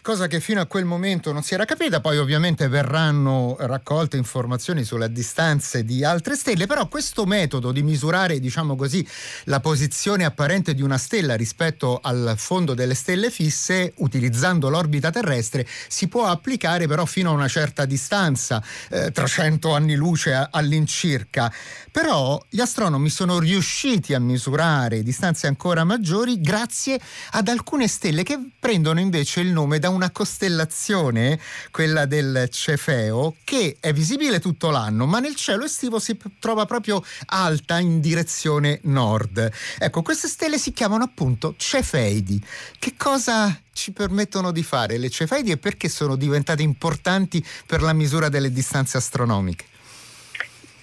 cosa 0.01 0.27
che 0.27 0.39
fino 0.39 0.61
a 0.61 0.65
quel 0.65 0.85
momento 0.85 1.31
non 1.31 1.43
si 1.43 1.53
era 1.53 1.65
capita, 1.65 1.99
poi 1.99 2.17
ovviamente 2.17 2.67
verranno 2.67 3.55
raccolte 3.59 4.17
informazioni 4.17 4.83
sulle 4.83 5.11
distanze 5.11 5.83
di 5.83 6.03
altre 6.03 6.35
stelle, 6.35 6.65
però 6.65 6.87
questo 6.87 7.25
metodo 7.25 7.71
di 7.71 7.83
misurare, 7.83 8.39
diciamo 8.39 8.75
così, 8.75 9.05
la 9.45 9.59
posizione 9.59 10.25
apparente 10.25 10.73
di 10.73 10.81
una 10.81 10.97
stella 10.97 11.35
rispetto 11.35 11.99
al 12.01 12.33
fondo 12.37 12.73
delle 12.73 12.95
stelle 12.95 13.29
fisse, 13.29 13.93
utilizzando 13.97 14.69
l'orbita 14.69 15.09
terrestre, 15.09 15.67
si 15.87 16.07
può 16.07 16.25
applicare 16.25 16.87
però 16.87 17.05
fino 17.05 17.29
a 17.31 17.33
una 17.33 17.47
certa 17.47 17.85
distanza, 17.85 18.63
eh, 18.89 19.11
300 19.11 19.73
anni 19.73 19.95
luce 19.95 20.47
all'incirca. 20.49 21.51
Però 21.91 22.43
gli 22.49 22.59
astronomi 22.59 23.09
sono 23.09 23.39
riusciti 23.39 24.13
a 24.13 24.19
misurare 24.19 25.03
distanze 25.03 25.47
ancora 25.47 25.83
maggiori 25.83 26.39
grazie 26.39 26.99
ad 27.31 27.47
alcune 27.47 27.87
stelle 27.87 28.23
che 28.23 28.37
prendono 28.59 28.99
invece 28.99 29.41
il 29.41 29.51
nome 29.51 29.66
da 29.75 29.89
una 29.89 30.09
costellazione, 30.09 31.39
quella 31.69 32.05
del 32.05 32.47
Cefeo, 32.49 33.35
che 33.43 33.77
è 33.79 33.91
visibile 33.91 34.39
tutto 34.39 34.69
l'anno, 34.69 35.05
ma 35.05 35.19
nel 35.19 35.35
cielo 35.35 35.65
estivo 35.65 35.99
si 35.99 36.17
trova 36.39 36.65
proprio 36.65 37.03
alta 37.25 37.77
in 37.79 37.99
direzione 37.99 38.79
nord. 38.83 39.51
Ecco, 39.77 40.01
queste 40.01 40.29
stelle 40.29 40.57
si 40.57 40.71
chiamano 40.71 41.03
appunto 41.03 41.55
Cefeidi. 41.57 42.41
Che 42.79 42.93
cosa 42.97 43.59
ci 43.73 43.91
permettono 43.91 44.51
di 44.51 44.63
fare 44.63 44.97
le 44.97 45.09
Cefeidi 45.09 45.51
e 45.51 45.57
perché 45.57 45.89
sono 45.89 46.15
diventate 46.15 46.63
importanti 46.63 47.45
per 47.65 47.81
la 47.81 47.93
misura 47.93 48.29
delle 48.29 48.51
distanze 48.51 48.97
astronomiche? 48.97 49.75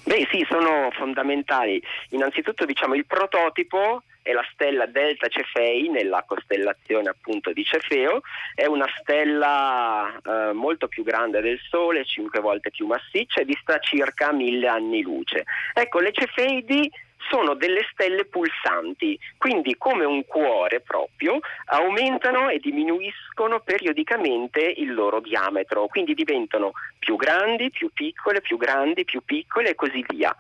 Beh 0.05 0.29
sì, 0.31 0.47
sono 0.49 0.91
fondamentali. 0.93 1.83
Innanzitutto 2.11 2.65
diciamo 2.65 2.95
il 2.95 3.07
prototipo 3.07 4.03
è 4.25 4.33
la 4.33 4.45
stella 4.53 4.87
Delta 4.87 5.29
Cefei 5.29 5.89
nella 5.89 6.25
costellazione 6.27 7.11
appunto 7.11 7.53
di 7.53 7.63
Cefeo, 7.63 8.23
è 8.55 8.65
una 8.65 8.87
stella 9.01 10.11
eh, 10.25 10.53
molto 10.53 10.89
più 10.89 11.05
grande 11.05 11.43
del 11.43 11.59
Sole, 11.69 12.07
cinque 12.07 12.41
volte 12.41 12.71
più 12.71 12.87
massiccia 12.87 13.43
e 13.43 13.45
dista 13.45 13.79
circa 13.79 14.33
mille 14.33 14.67
anni 14.67 15.03
luce. 15.03 15.45
Ecco, 15.75 16.01
le 16.01 16.13
Cefeidi 16.13 16.91
sono 17.29 17.55
delle 17.55 17.87
stelle 17.93 18.25
pulsanti, 18.25 19.19
quindi 19.39 19.77
come 19.77 20.05
un 20.05 20.25
cuore 20.25 20.81
proprio, 20.81 21.39
aumentano 21.67 22.49
e 22.49 22.59
diminuiscono 22.59 23.61
periodicamente 23.61 24.61
il 24.61 24.95
loro 24.95 25.21
diametro, 25.21 25.87
quindi 25.87 26.15
diventano 26.15 26.73
più 26.99 27.17
grandi, 27.17 27.71
più 27.71 27.91
piccole, 27.93 28.41
più 28.41 28.57
grandi, 28.57 29.05
più 29.05 29.23
piccole 29.25 29.71
e 29.71 29.75
così 29.75 30.05
via. 30.09 30.35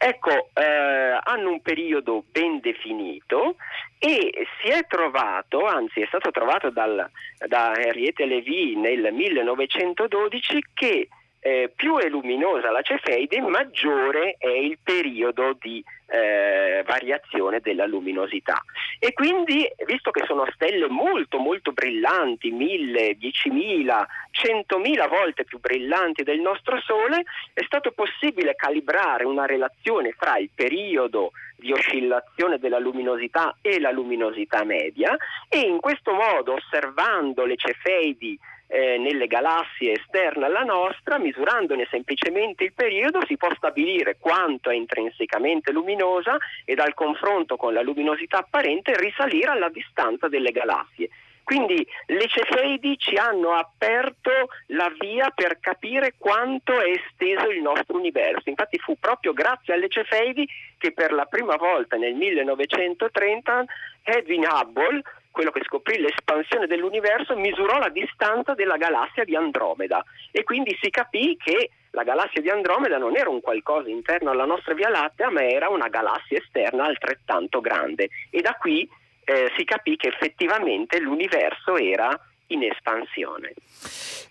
Ecco, 0.00 0.50
eh, 0.54 1.18
hanno 1.24 1.50
un 1.50 1.60
periodo 1.60 2.22
ben 2.30 2.60
definito 2.60 3.56
e 3.98 4.46
si 4.60 4.68
è 4.68 4.86
trovato, 4.86 5.66
anzi 5.66 6.00
è 6.00 6.06
stato 6.06 6.30
trovato 6.30 6.70
dal, 6.70 7.10
da 7.48 7.74
Henriette 7.74 8.24
Levy 8.24 8.76
nel 8.76 9.12
1912 9.12 10.64
che 10.72 11.08
eh, 11.40 11.72
più 11.74 11.96
è 11.98 12.08
luminosa 12.08 12.70
la 12.70 12.82
cefeide, 12.82 13.40
maggiore 13.40 14.36
è 14.38 14.48
il 14.48 14.78
periodo 14.82 15.56
di 15.60 15.82
eh, 16.10 16.82
variazione 16.86 17.60
della 17.60 17.86
luminosità. 17.86 18.62
E 18.98 19.12
quindi, 19.12 19.68
visto 19.86 20.10
che 20.10 20.24
sono 20.26 20.46
stelle 20.54 20.88
molto 20.88 21.38
molto 21.38 21.72
brillanti, 21.72 22.50
mille, 22.50 23.14
diecimila, 23.18 24.06
centomila 24.30 25.06
volte 25.06 25.44
più 25.44 25.58
brillanti 25.58 26.22
del 26.22 26.40
nostro 26.40 26.80
Sole, 26.80 27.24
è 27.52 27.62
stato 27.64 27.92
possibile 27.92 28.54
calibrare 28.54 29.24
una 29.24 29.46
relazione 29.46 30.12
fra 30.12 30.38
il 30.38 30.50
periodo 30.54 31.32
di 31.56 31.72
oscillazione 31.72 32.58
della 32.58 32.78
luminosità 32.78 33.56
e 33.60 33.80
la 33.80 33.90
luminosità 33.90 34.64
media 34.64 35.16
e 35.48 35.58
in 35.58 35.80
questo 35.80 36.12
modo 36.12 36.54
osservando 36.54 37.44
le 37.44 37.56
cefeidi 37.56 38.38
eh, 38.68 38.98
nelle 38.98 39.26
galassie 39.26 39.92
esterne 39.92 40.44
alla 40.44 40.62
nostra, 40.62 41.18
misurandone 41.18 41.86
semplicemente 41.90 42.64
il 42.64 42.74
periodo, 42.74 43.24
si 43.26 43.36
può 43.36 43.48
stabilire 43.56 44.18
quanto 44.20 44.70
è 44.70 44.74
intrinsecamente 44.74 45.72
luminosa 45.72 46.36
e 46.64 46.74
dal 46.74 46.94
confronto 46.94 47.56
con 47.56 47.72
la 47.72 47.82
luminosità 47.82 48.38
apparente 48.38 48.96
risalire 48.96 49.50
alla 49.50 49.70
distanza 49.70 50.28
delle 50.28 50.52
galassie. 50.52 51.08
Quindi 51.48 51.86
le 52.08 52.28
Cefeidi 52.28 52.98
ci 52.98 53.16
hanno 53.16 53.54
aperto 53.54 54.50
la 54.66 54.92
via 55.00 55.30
per 55.34 55.60
capire 55.60 56.12
quanto 56.18 56.78
è 56.78 56.90
esteso 56.90 57.48
il 57.48 57.62
nostro 57.62 57.96
universo. 57.96 58.50
Infatti 58.50 58.76
fu 58.78 58.98
proprio 59.00 59.32
grazie 59.32 59.72
alle 59.72 59.88
Cefeidi 59.88 60.46
che 60.76 60.92
per 60.92 61.10
la 61.10 61.24
prima 61.24 61.56
volta 61.56 61.96
nel 61.96 62.12
1930 62.12 63.64
Edwin 64.02 64.44
Hubble 64.46 65.02
quello 65.38 65.52
che 65.52 65.62
scoprì 65.62 66.00
l'espansione 66.00 66.66
dell'universo, 66.66 67.36
misurò 67.36 67.78
la 67.78 67.90
distanza 67.90 68.54
della 68.54 68.76
galassia 68.76 69.22
di 69.22 69.36
Andromeda 69.36 70.04
e 70.32 70.42
quindi 70.42 70.76
si 70.82 70.90
capì 70.90 71.36
che 71.38 71.70
la 71.92 72.02
galassia 72.02 72.40
di 72.40 72.50
Andromeda 72.50 72.98
non 72.98 73.16
era 73.16 73.30
un 73.30 73.40
qualcosa 73.40 73.88
interno 73.88 74.32
alla 74.32 74.46
nostra 74.46 74.74
Via 74.74 74.88
Lattea, 74.88 75.30
ma 75.30 75.44
era 75.44 75.68
una 75.68 75.86
galassia 75.86 76.38
esterna 76.38 76.86
altrettanto 76.86 77.60
grande 77.60 78.08
e 78.30 78.40
da 78.40 78.56
qui 78.58 78.88
eh, 79.26 79.52
si 79.56 79.62
capì 79.62 79.94
che 79.94 80.08
effettivamente 80.08 80.98
l'universo 80.98 81.76
era 81.76 82.10
in 82.48 82.64
espansione. 82.64 83.52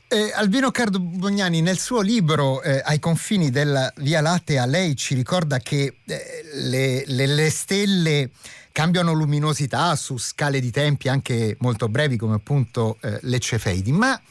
Eh, 0.09 0.33
Albino 0.35 0.71
Cardobognani, 0.71 1.61
nel 1.61 1.77
suo 1.77 2.01
libro 2.01 2.61
eh, 2.61 2.81
Ai 2.83 2.99
confini 2.99 3.49
della 3.49 3.89
Via 3.97 4.19
Lattea, 4.19 4.65
lei 4.65 4.93
ci 4.97 5.15
ricorda 5.15 5.59
che 5.59 5.99
eh, 6.05 6.21
le, 6.69 7.03
le, 7.05 7.27
le 7.27 7.49
stelle 7.49 8.29
cambiano 8.77 9.13
luminosità 9.13 9.95
su 9.95 10.19
scale 10.19 10.59
di 10.59 10.69
tempi 10.69 11.09
anche 11.09 11.57
molto 11.61 11.89
brevi 11.89 12.15
come 12.15 12.35
appunto 12.35 12.99
eh, 13.01 13.17
le 13.23 13.39
cefeidi, 13.39 13.91
ma 13.91 14.21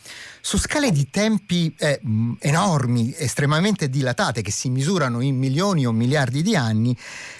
su 0.40 0.56
scale 0.56 0.92
di 0.92 1.10
tempi 1.10 1.74
eh, 1.76 2.00
enormi, 2.38 3.12
estremamente 3.18 3.88
dilatate, 3.88 4.42
che 4.42 4.52
si 4.52 4.70
misurano 4.70 5.20
in 5.20 5.36
milioni 5.36 5.84
o 5.84 5.90
miliardi 5.90 6.42
di 6.42 6.54
anni, 6.54 6.96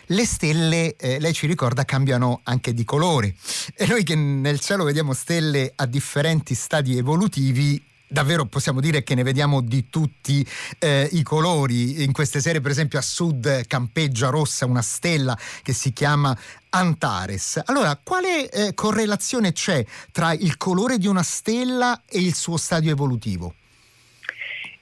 le 0.06 0.26
stelle, 0.26 0.96
eh, 0.96 1.20
lei 1.20 1.32
ci 1.32 1.46
ricorda, 1.46 1.84
cambiano 1.84 2.40
anche 2.42 2.74
di 2.74 2.82
colore. 2.82 3.36
E 3.76 3.86
noi 3.86 4.02
che 4.02 4.16
nel 4.16 4.58
cielo 4.58 4.82
vediamo 4.82 5.12
stelle 5.12 5.72
a 5.76 5.86
differenti 5.86 6.56
stadi 6.56 6.98
evolutivi, 6.98 7.80
davvero 8.06 8.46
possiamo 8.46 8.80
dire 8.80 9.02
che 9.02 9.14
ne 9.14 9.22
vediamo 9.22 9.60
di 9.60 9.88
tutti 9.88 10.46
eh, 10.78 11.08
i 11.12 11.22
colori. 11.22 12.02
In 12.02 12.12
queste 12.12 12.40
serie, 12.40 12.60
per 12.60 12.70
esempio, 12.70 12.98
a 12.98 13.02
sud 13.02 13.66
campeggia 13.66 14.28
rossa 14.28 14.66
una 14.66 14.82
stella 14.82 15.36
che 15.62 15.72
si 15.72 15.92
chiama 15.92 16.36
Antares. 16.70 17.60
Allora, 17.64 17.98
quale 18.02 18.50
eh, 18.50 18.74
correlazione 18.74 19.52
c'è 19.52 19.84
tra 20.12 20.32
il 20.32 20.56
colore 20.56 20.98
di 20.98 21.06
una 21.06 21.22
stella 21.22 22.02
e 22.06 22.18
il 22.18 22.34
suo 22.34 22.56
stadio 22.56 22.90
evolutivo? 22.90 23.54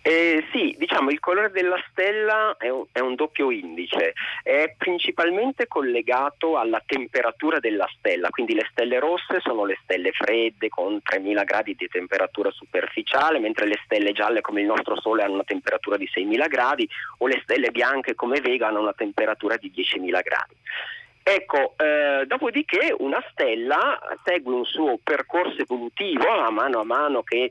Eh, 0.07 0.45
sì, 0.53 0.75
diciamo 0.79 1.09
il 1.09 1.19
colore 1.19 1.51
della 1.51 1.83
stella 1.89 2.55
è 2.59 2.69
un, 2.69 2.85
è 2.93 2.99
un, 2.99 3.15
doppio 3.15 3.51
indice, 3.51 4.13
è 4.43 4.75
principalmente 4.77 5.67
collegato 5.67 6.59
alla 6.59 6.83
temperatura 6.85 7.59
della 7.59 7.89
stella, 7.97 8.29
quindi 8.29 8.53
le 8.53 8.69
stelle 8.71 8.99
rosse 8.99 9.41
sono 9.41 9.65
le 9.65 9.79
stelle 9.83 10.13
fredde 10.13 10.69
con 10.69 11.01
3000 11.03 11.45
gradi 11.45 11.75
di 11.75 11.89
temperatura 11.89 12.51
superficiale, 12.51 13.39
mentre 13.39 13.67
le 13.67 13.81
stelle 13.83 14.13
gialle 14.13 14.43
come 14.43 14.61
il 14.61 14.67
nostro 14.67 15.01
Sole 15.01 15.23
hanno 15.23 15.33
una 15.33 15.43
temperatura 15.45 15.97
di 15.97 16.07
6000 16.07 16.49
gradi 16.49 16.87
o 17.21 17.27
le 17.27 17.41
stelle 17.43 17.71
bianche 17.71 18.15
come 18.15 18.43
Vega 18.43 18.69
hanno 18.69 18.81
una 18.81 18.93
temperatura 18.93 19.57
di 19.57 19.73
10.000 19.75 20.21
gradi. 20.23 20.55
Ecco, 21.27 21.73
eh, 21.79 22.27
dopodiché 22.27 22.95
una 22.99 23.25
stella 23.31 23.99
segue 24.23 24.53
un 24.53 24.67
suo 24.67 24.99
percorso 25.03 25.63
evolutivo 25.63 26.29
a 26.29 26.51
mano 26.51 26.81
a 26.81 26.85
mano 26.85 27.23
che 27.23 27.49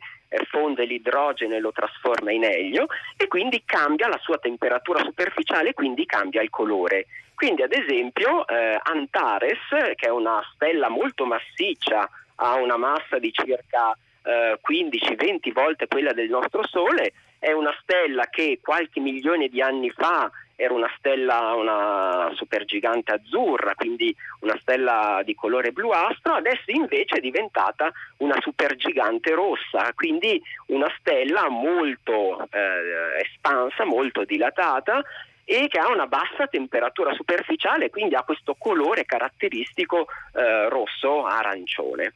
fonde 0.49 0.85
l'idrogeno 0.85 1.55
e 1.55 1.59
lo 1.59 1.71
trasforma 1.71 2.31
in 2.31 2.43
elio 2.43 2.87
e 3.17 3.27
quindi 3.27 3.63
cambia 3.65 4.07
la 4.07 4.19
sua 4.21 4.37
temperatura 4.37 5.03
superficiale 5.03 5.69
e 5.69 5.73
quindi 5.73 6.05
cambia 6.05 6.41
il 6.41 6.49
colore. 6.49 7.07
Quindi 7.35 7.61
ad 7.61 7.73
esempio 7.73 8.47
eh, 8.47 8.79
Antares, 8.81 9.59
che 9.95 10.07
è 10.07 10.09
una 10.09 10.41
stella 10.53 10.89
molto 10.89 11.25
massiccia, 11.25 12.09
ha 12.35 12.55
una 12.55 12.77
massa 12.77 13.19
di 13.19 13.31
circa 13.31 13.95
eh, 14.23 14.59
15-20 14.65 15.51
volte 15.51 15.87
quella 15.87 16.13
del 16.13 16.29
nostro 16.29 16.65
Sole, 16.65 17.13
è 17.39 17.51
una 17.51 17.75
stella 17.81 18.27
che 18.29 18.59
qualche 18.61 18.99
milione 18.99 19.49
di 19.49 19.61
anni 19.61 19.89
fa 19.89 20.31
era 20.55 20.74
una 20.74 20.91
stella, 20.98 21.53
una 21.53 22.31
supergigante 22.36 23.13
azzurra, 23.13 23.74
quindi 23.75 24.15
una 24.41 24.57
stella 24.62 25.22
di 25.24 25.33
colore 25.36 25.72
bluastro, 25.72 26.33
adesso 26.33 26.72
invece 26.72 27.17
è 27.17 27.19
diventata 27.19 27.91
una 28.17 28.38
supergigante 28.39 29.33
rossa, 29.33 29.91
quindi 29.95 30.41
una 30.67 30.91
stella 31.00 31.50
molto 31.50 32.48
eh, 32.51 33.22
espansa, 33.22 33.83
molto 33.86 34.24
dilatata 34.24 35.03
e 35.45 35.67
che 35.67 35.79
ha 35.79 35.89
una 35.89 36.07
bassa 36.07 36.48
temperatura 36.48 37.13
superficiale, 37.13 37.89
quindi 37.89 38.15
ha 38.15 38.24
questo 38.24 38.55
colore 38.57 39.05
caratteristico 39.05 40.07
eh, 40.33 40.69
rosso-arancione. 40.69 42.13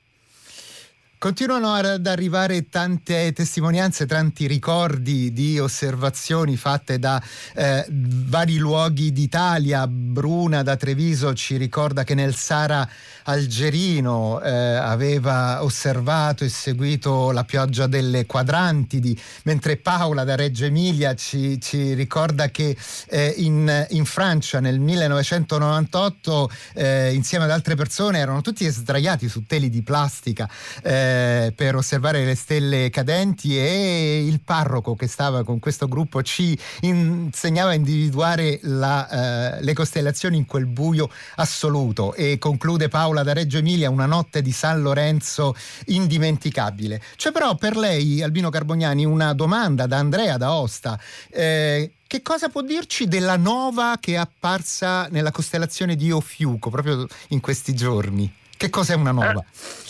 Continuano 1.19 1.73
ad 1.73 2.05
arrivare 2.05 2.69
tante 2.69 3.33
testimonianze, 3.33 4.05
tanti 4.05 4.45
ricordi 4.45 5.33
di 5.33 5.57
osservazioni 5.57 6.55
fatte 6.57 6.99
da 6.99 7.19
eh, 7.55 7.87
vari 7.89 8.57
luoghi 8.57 9.11
d'Italia. 9.11 9.87
Bruna 9.87 10.61
da 10.61 10.75
Treviso 10.75 11.33
ci 11.33 11.57
ricorda 11.57 12.03
che 12.03 12.13
nel 12.13 12.35
Sara 12.35 12.87
algerino 13.23 14.39
eh, 14.41 14.51
aveva 14.51 15.63
osservato 15.63 16.43
e 16.43 16.49
seguito 16.49 17.31
la 17.31 17.43
pioggia 17.43 17.87
delle 17.87 18.27
quadrantidi, 18.27 19.19
mentre 19.43 19.77
Paola 19.77 20.23
da 20.23 20.35
Reggio 20.35 20.65
Emilia 20.65 21.15
ci, 21.15 21.59
ci 21.59 21.95
ricorda 21.95 22.49
che 22.49 22.77
eh, 23.07 23.33
in, 23.37 23.87
in, 23.89 24.05
Francia 24.05 24.59
nel 24.59 24.79
1998 24.79 26.51
eh, 26.75 27.13
insieme 27.13 27.45
ad 27.45 27.51
altre 27.51 27.73
persone 27.73 28.19
erano 28.19 28.41
tutti 28.41 28.69
sdraiati 28.69 29.27
su 29.27 29.47
teli 29.47 29.69
di 29.69 29.81
plastica 29.81 30.47
eh, 31.07 31.51
per 31.53 31.75
osservare 31.75 32.25
le 32.25 32.35
stelle 32.35 32.89
cadenti 32.89 33.57
e 33.57 34.25
il 34.25 34.41
parroco 34.41 34.95
che 34.95 35.07
stava 35.07 35.43
con 35.43 35.59
questo 35.59 35.87
gruppo 35.87 36.21
ci 36.21 36.57
insegnava 36.81 37.71
a 37.71 37.73
individuare 37.73 38.59
la, 38.63 39.55
eh, 39.57 39.63
le 39.63 39.73
costellazioni 39.73 40.37
in 40.37 40.45
quel 40.45 40.65
buio 40.65 41.09
assoluto 41.35 42.13
e 42.13 42.37
conclude 42.37 42.89
Paola 42.89 43.23
da 43.23 43.33
Reggio 43.33 43.57
Emilia 43.57 43.89
una 43.89 44.05
notte 44.05 44.41
di 44.41 44.51
San 44.51 44.81
Lorenzo 44.81 45.55
indimenticabile. 45.85 47.01
C'è 47.15 47.31
però 47.31 47.55
per 47.55 47.77
lei, 47.77 48.21
Albino 48.21 48.49
Carbognani, 48.49 49.05
una 49.05 49.33
domanda 49.33 49.85
da 49.87 49.97
Andrea 49.97 50.37
da 50.37 50.53
Osta. 50.53 50.99
Eh, 51.29 51.91
che 52.07 52.21
cosa 52.21 52.47
può 52.47 52.61
dirci 52.61 53.07
della 53.07 53.35
nova 53.35 53.97
che 53.99 54.13
è 54.13 54.15
apparsa 54.15 55.07
nella 55.11 55.31
costellazione 55.31 55.95
di 55.95 56.09
Ofiuco 56.11 56.69
proprio 56.69 57.05
in 57.29 57.41
questi 57.41 57.73
giorni? 57.75 58.33
Che 58.55 58.69
cos'è 58.69 58.95
una 58.95 59.11
nova? 59.11 59.43
Eh. 59.43 59.86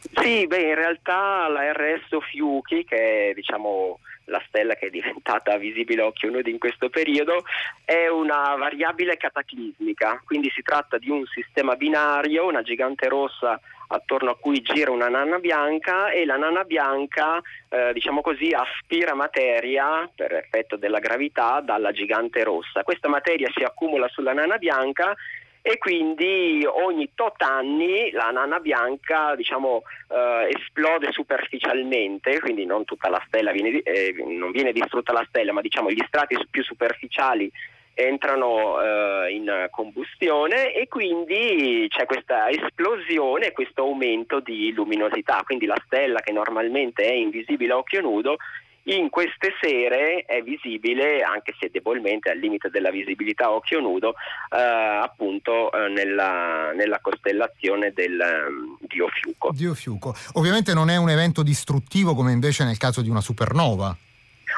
Sì, 0.00 0.46
beh, 0.46 0.68
in 0.68 0.74
realtà 0.74 1.46
la 1.48 1.72
RS 1.72 2.18
Fiuchi, 2.30 2.84
che 2.84 3.30
è 3.30 3.34
diciamo, 3.34 3.98
la 4.24 4.42
stella 4.46 4.74
che 4.74 4.86
è 4.86 4.90
diventata 4.90 5.56
visibile 5.56 6.02
a 6.02 6.06
occhio 6.06 6.30
nudo 6.30 6.48
in 6.48 6.58
questo 6.58 6.88
periodo, 6.88 7.44
è 7.84 8.06
una 8.08 8.54
variabile 8.56 9.16
cataclismica, 9.16 10.22
quindi 10.24 10.50
si 10.54 10.62
tratta 10.62 10.98
di 10.98 11.10
un 11.10 11.24
sistema 11.26 11.76
binario, 11.76 12.46
una 12.46 12.62
gigante 12.62 13.08
rossa 13.08 13.60
attorno 13.92 14.30
a 14.30 14.36
cui 14.36 14.62
gira 14.62 14.92
una 14.92 15.08
nana 15.08 15.38
bianca 15.38 16.10
e 16.10 16.24
la 16.24 16.36
nana 16.36 16.62
bianca, 16.62 17.40
eh, 17.68 17.92
diciamo 17.92 18.20
così, 18.20 18.50
aspira 18.50 19.14
materia 19.14 20.08
per 20.14 20.32
effetto 20.32 20.76
della 20.76 21.00
gravità 21.00 21.60
dalla 21.60 21.90
gigante 21.90 22.44
rossa. 22.44 22.84
Questa 22.84 23.08
materia 23.08 23.50
si 23.52 23.64
accumula 23.64 24.06
sulla 24.08 24.32
nana 24.32 24.58
bianca 24.58 25.14
e 25.62 25.78
quindi 25.78 26.64
ogni 26.66 27.10
tot 27.14 27.40
anni 27.42 28.10
la 28.12 28.30
nana 28.30 28.60
bianca 28.60 29.34
diciamo, 29.34 29.82
eh, 30.08 30.48
esplode 30.56 31.12
superficialmente, 31.12 32.40
quindi 32.40 32.64
non 32.64 32.84
tutta 32.84 33.08
la 33.08 33.22
stella 33.26 33.52
viene, 33.52 33.80
eh, 33.82 34.14
non 34.26 34.50
viene 34.50 34.72
distrutta 34.72 35.12
la 35.12 35.24
stella, 35.28 35.52
ma 35.52 35.60
diciamo 35.60 35.90
gli 35.90 36.02
strati 36.06 36.36
più 36.50 36.62
superficiali 36.62 37.50
entrano 37.92 38.80
eh, 38.80 39.32
in 39.32 39.68
combustione 39.70 40.72
e 40.72 40.88
quindi 40.88 41.86
c'è 41.88 42.06
questa 42.06 42.48
esplosione, 42.48 43.52
questo 43.52 43.82
aumento 43.82 44.40
di 44.40 44.72
luminosità, 44.72 45.42
quindi 45.44 45.66
la 45.66 45.80
stella 45.84 46.20
che 46.20 46.32
normalmente 46.32 47.02
è 47.02 47.12
invisibile 47.12 47.72
a 47.72 47.76
occhio 47.76 48.00
nudo 48.00 48.38
in 48.84 49.10
queste 49.10 49.54
sere 49.60 50.24
è 50.26 50.42
visibile, 50.42 51.22
anche 51.22 51.54
se 51.58 51.68
debolmente 51.70 52.30
al 52.30 52.38
limite 52.38 52.70
della 52.70 52.90
visibilità 52.90 53.46
a 53.46 53.52
occhio 53.52 53.80
nudo, 53.80 54.14
eh, 54.50 54.58
appunto 54.58 55.70
eh, 55.72 55.88
nella, 55.88 56.72
nella, 56.74 56.98
costellazione 57.00 57.92
del, 57.92 58.18
um, 58.48 58.76
di 58.80 59.00
Ofiuco. 59.00 59.50
Di. 59.52 60.14
Ovviamente 60.34 60.74
non 60.74 60.90
è 60.90 60.96
un 60.96 61.10
evento 61.10 61.42
distruttivo 61.42 62.14
come 62.14 62.32
invece 62.32 62.64
nel 62.64 62.78
caso 62.78 63.02
di 63.02 63.08
una 63.08 63.20
supernova. 63.20 63.96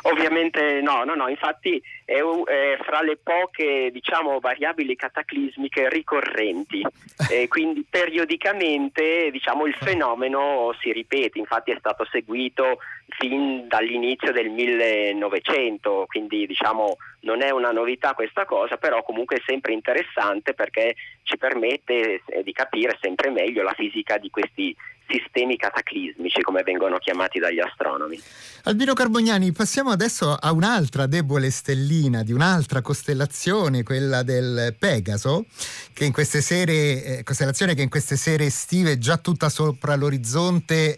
Ovviamente 0.02 0.80
no, 0.80 1.04
no, 1.04 1.14
no, 1.14 1.28
infatti 1.28 1.80
è, 2.04 2.14
è 2.14 2.78
fra 2.82 3.02
le 3.02 3.18
poche 3.22 3.90
diciamo, 3.92 4.40
variabili 4.40 4.96
cataclismiche 4.96 5.88
ricorrenti, 5.88 6.82
e 7.30 7.48
quindi 7.48 7.84
periodicamente 7.88 9.30
diciamo, 9.30 9.66
il 9.66 9.74
fenomeno 9.74 10.74
si 10.80 10.92
ripete, 10.92 11.38
infatti 11.38 11.70
è 11.70 11.76
stato 11.78 12.06
seguito 12.10 12.78
fin 13.18 13.68
dall'inizio 13.68 14.32
del 14.32 14.50
1900, 14.50 16.06
quindi 16.08 16.46
diciamo, 16.46 16.96
non 17.20 17.42
è 17.42 17.50
una 17.50 17.70
novità 17.70 18.14
questa 18.14 18.44
cosa, 18.44 18.76
però 18.76 19.02
comunque 19.02 19.36
è 19.36 19.42
sempre 19.44 19.72
interessante 19.72 20.54
perché 20.54 20.94
ci 21.22 21.36
permette 21.36 22.22
eh, 22.26 22.42
di 22.42 22.52
capire 22.52 22.98
sempre 23.00 23.30
meglio 23.30 23.62
la 23.62 23.74
fisica 23.74 24.18
di 24.18 24.30
questi 24.30 24.74
sistemi 25.12 25.56
cataclismici, 25.56 26.40
come 26.40 26.62
vengono 26.62 26.96
chiamati 26.98 27.38
dagli 27.38 27.60
astronomi. 27.60 28.20
Albino 28.64 28.94
Carbognani, 28.94 29.52
passiamo 29.52 29.90
adesso 29.90 30.34
a 30.34 30.52
un'altra 30.52 31.06
debole 31.06 31.50
stellina 31.50 32.22
di 32.22 32.32
un'altra 32.32 32.80
costellazione, 32.80 33.82
quella 33.82 34.22
del 34.22 34.74
Pegaso, 34.78 35.44
che 35.92 36.04
in 36.04 36.12
queste 36.12 36.40
sere, 36.40 37.04
eh, 37.04 37.22
costellazione 37.22 37.74
che 37.74 37.82
in 37.82 37.90
queste 37.90 38.16
sere 38.16 38.46
estive 38.46 38.92
è 38.92 38.98
già 38.98 39.18
tutta 39.18 39.48
sopra 39.48 39.94
l'orizzonte, 39.96 40.96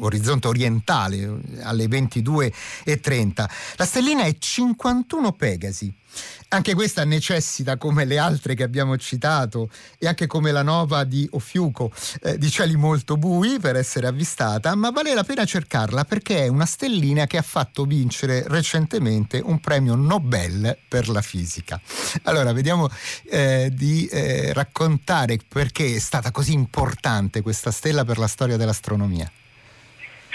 orizzonte 0.00 0.48
orientale, 0.48 1.40
alle 1.62 1.86
22.30. 1.86 3.48
La 3.76 3.84
stellina 3.84 4.24
è 4.24 4.36
51 4.36 5.32
Pegasi. 5.32 5.94
Anche 6.48 6.74
questa 6.74 7.04
necessita, 7.04 7.76
come 7.76 8.04
le 8.04 8.18
altre 8.18 8.54
che 8.54 8.62
abbiamo 8.62 8.96
citato, 8.96 9.70
e 9.98 10.06
anche 10.06 10.26
come 10.26 10.52
la 10.52 10.62
nova 10.62 11.04
di 11.04 11.28
Ofiuco, 11.32 11.92
eh, 12.22 12.38
di 12.38 12.50
cieli 12.50 12.76
molto 12.76 13.16
bui 13.16 13.58
per 13.58 13.76
essere 13.76 14.06
avvistata, 14.06 14.74
ma 14.74 14.90
vale 14.90 15.14
la 15.14 15.24
pena 15.24 15.44
cercarla 15.44 16.04
perché 16.04 16.44
è 16.44 16.48
una 16.48 16.66
stellina 16.66 17.26
che 17.26 17.36
ha 17.36 17.42
fatto 17.42 17.84
vincere 17.84 18.44
recentemente 18.46 19.40
un 19.44 19.60
premio 19.60 19.94
Nobel 19.94 20.76
per 20.88 21.08
la 21.08 21.22
fisica. 21.22 21.80
Allora, 22.22 22.52
vediamo 22.52 22.88
eh, 23.30 23.70
di 23.72 24.06
eh, 24.06 24.52
raccontare 24.52 25.38
perché 25.46 25.96
è 25.96 25.98
stata 25.98 26.30
così 26.30 26.52
importante 26.52 27.42
questa 27.42 27.70
stella 27.70 28.04
per 28.04 28.18
la 28.18 28.26
storia 28.26 28.56
dell'astronomia. 28.56 29.30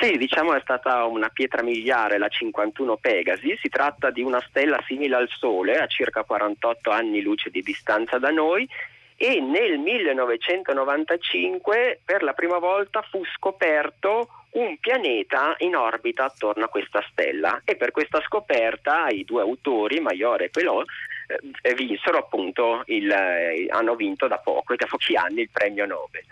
Sì, 0.02 0.18
diciamo 0.18 0.54
è 0.56 0.60
stata 0.62 1.06
una 1.06 1.30
pietra 1.30 1.62
miliare, 1.62 2.18
la 2.18 2.28
51 2.28 2.98
Pegasi. 2.98 3.56
Si 3.62 3.70
tratta 3.70 4.10
di 4.10 4.24
una 4.24 4.44
stella 4.48 4.82
simile 4.88 5.16
al 5.16 5.30
Sole, 5.30 5.78
a 5.78 5.86
circa 5.86 6.24
48 6.24 6.90
anni 6.90 7.22
luce 7.22 7.52
di 7.52 7.62
distanza 7.62 8.18
da 8.18 8.32
noi, 8.32 8.68
e 9.16 9.40
nel 9.40 9.78
1995 9.78 12.00
per 12.04 12.24
la 12.24 12.34
prima 12.34 12.58
volta 12.58 13.04
fu 13.04 13.24
scoperto 13.36 14.28
un 14.54 14.76
pianeta 14.80 15.54
in 15.60 15.76
orbita 15.76 16.24
attorno 16.24 16.66
a 16.66 16.70
questa 16.70 17.06
stella 17.12 17.62
e 17.64 17.76
per 17.76 17.92
questa 17.92 18.20
scoperta 18.22 19.08
i 19.10 19.24
due 19.24 19.44
autori, 19.44 20.00
Maiore 20.00 20.46
e 20.46 20.50
Pelot, 20.50 20.88
eh, 21.62 21.76
vinsero 21.76 22.18
appunto 22.18 22.82
il, 22.88 23.12
eh, 23.12 23.68
hanno 23.70 23.94
vinto 23.94 24.28
da 24.28 24.40
poco, 24.40 24.76
da 24.76 24.88
pochi 24.88 25.16
anni 25.16 25.42
il 25.42 25.50
premio 25.52 25.86
Nobel. 25.86 26.24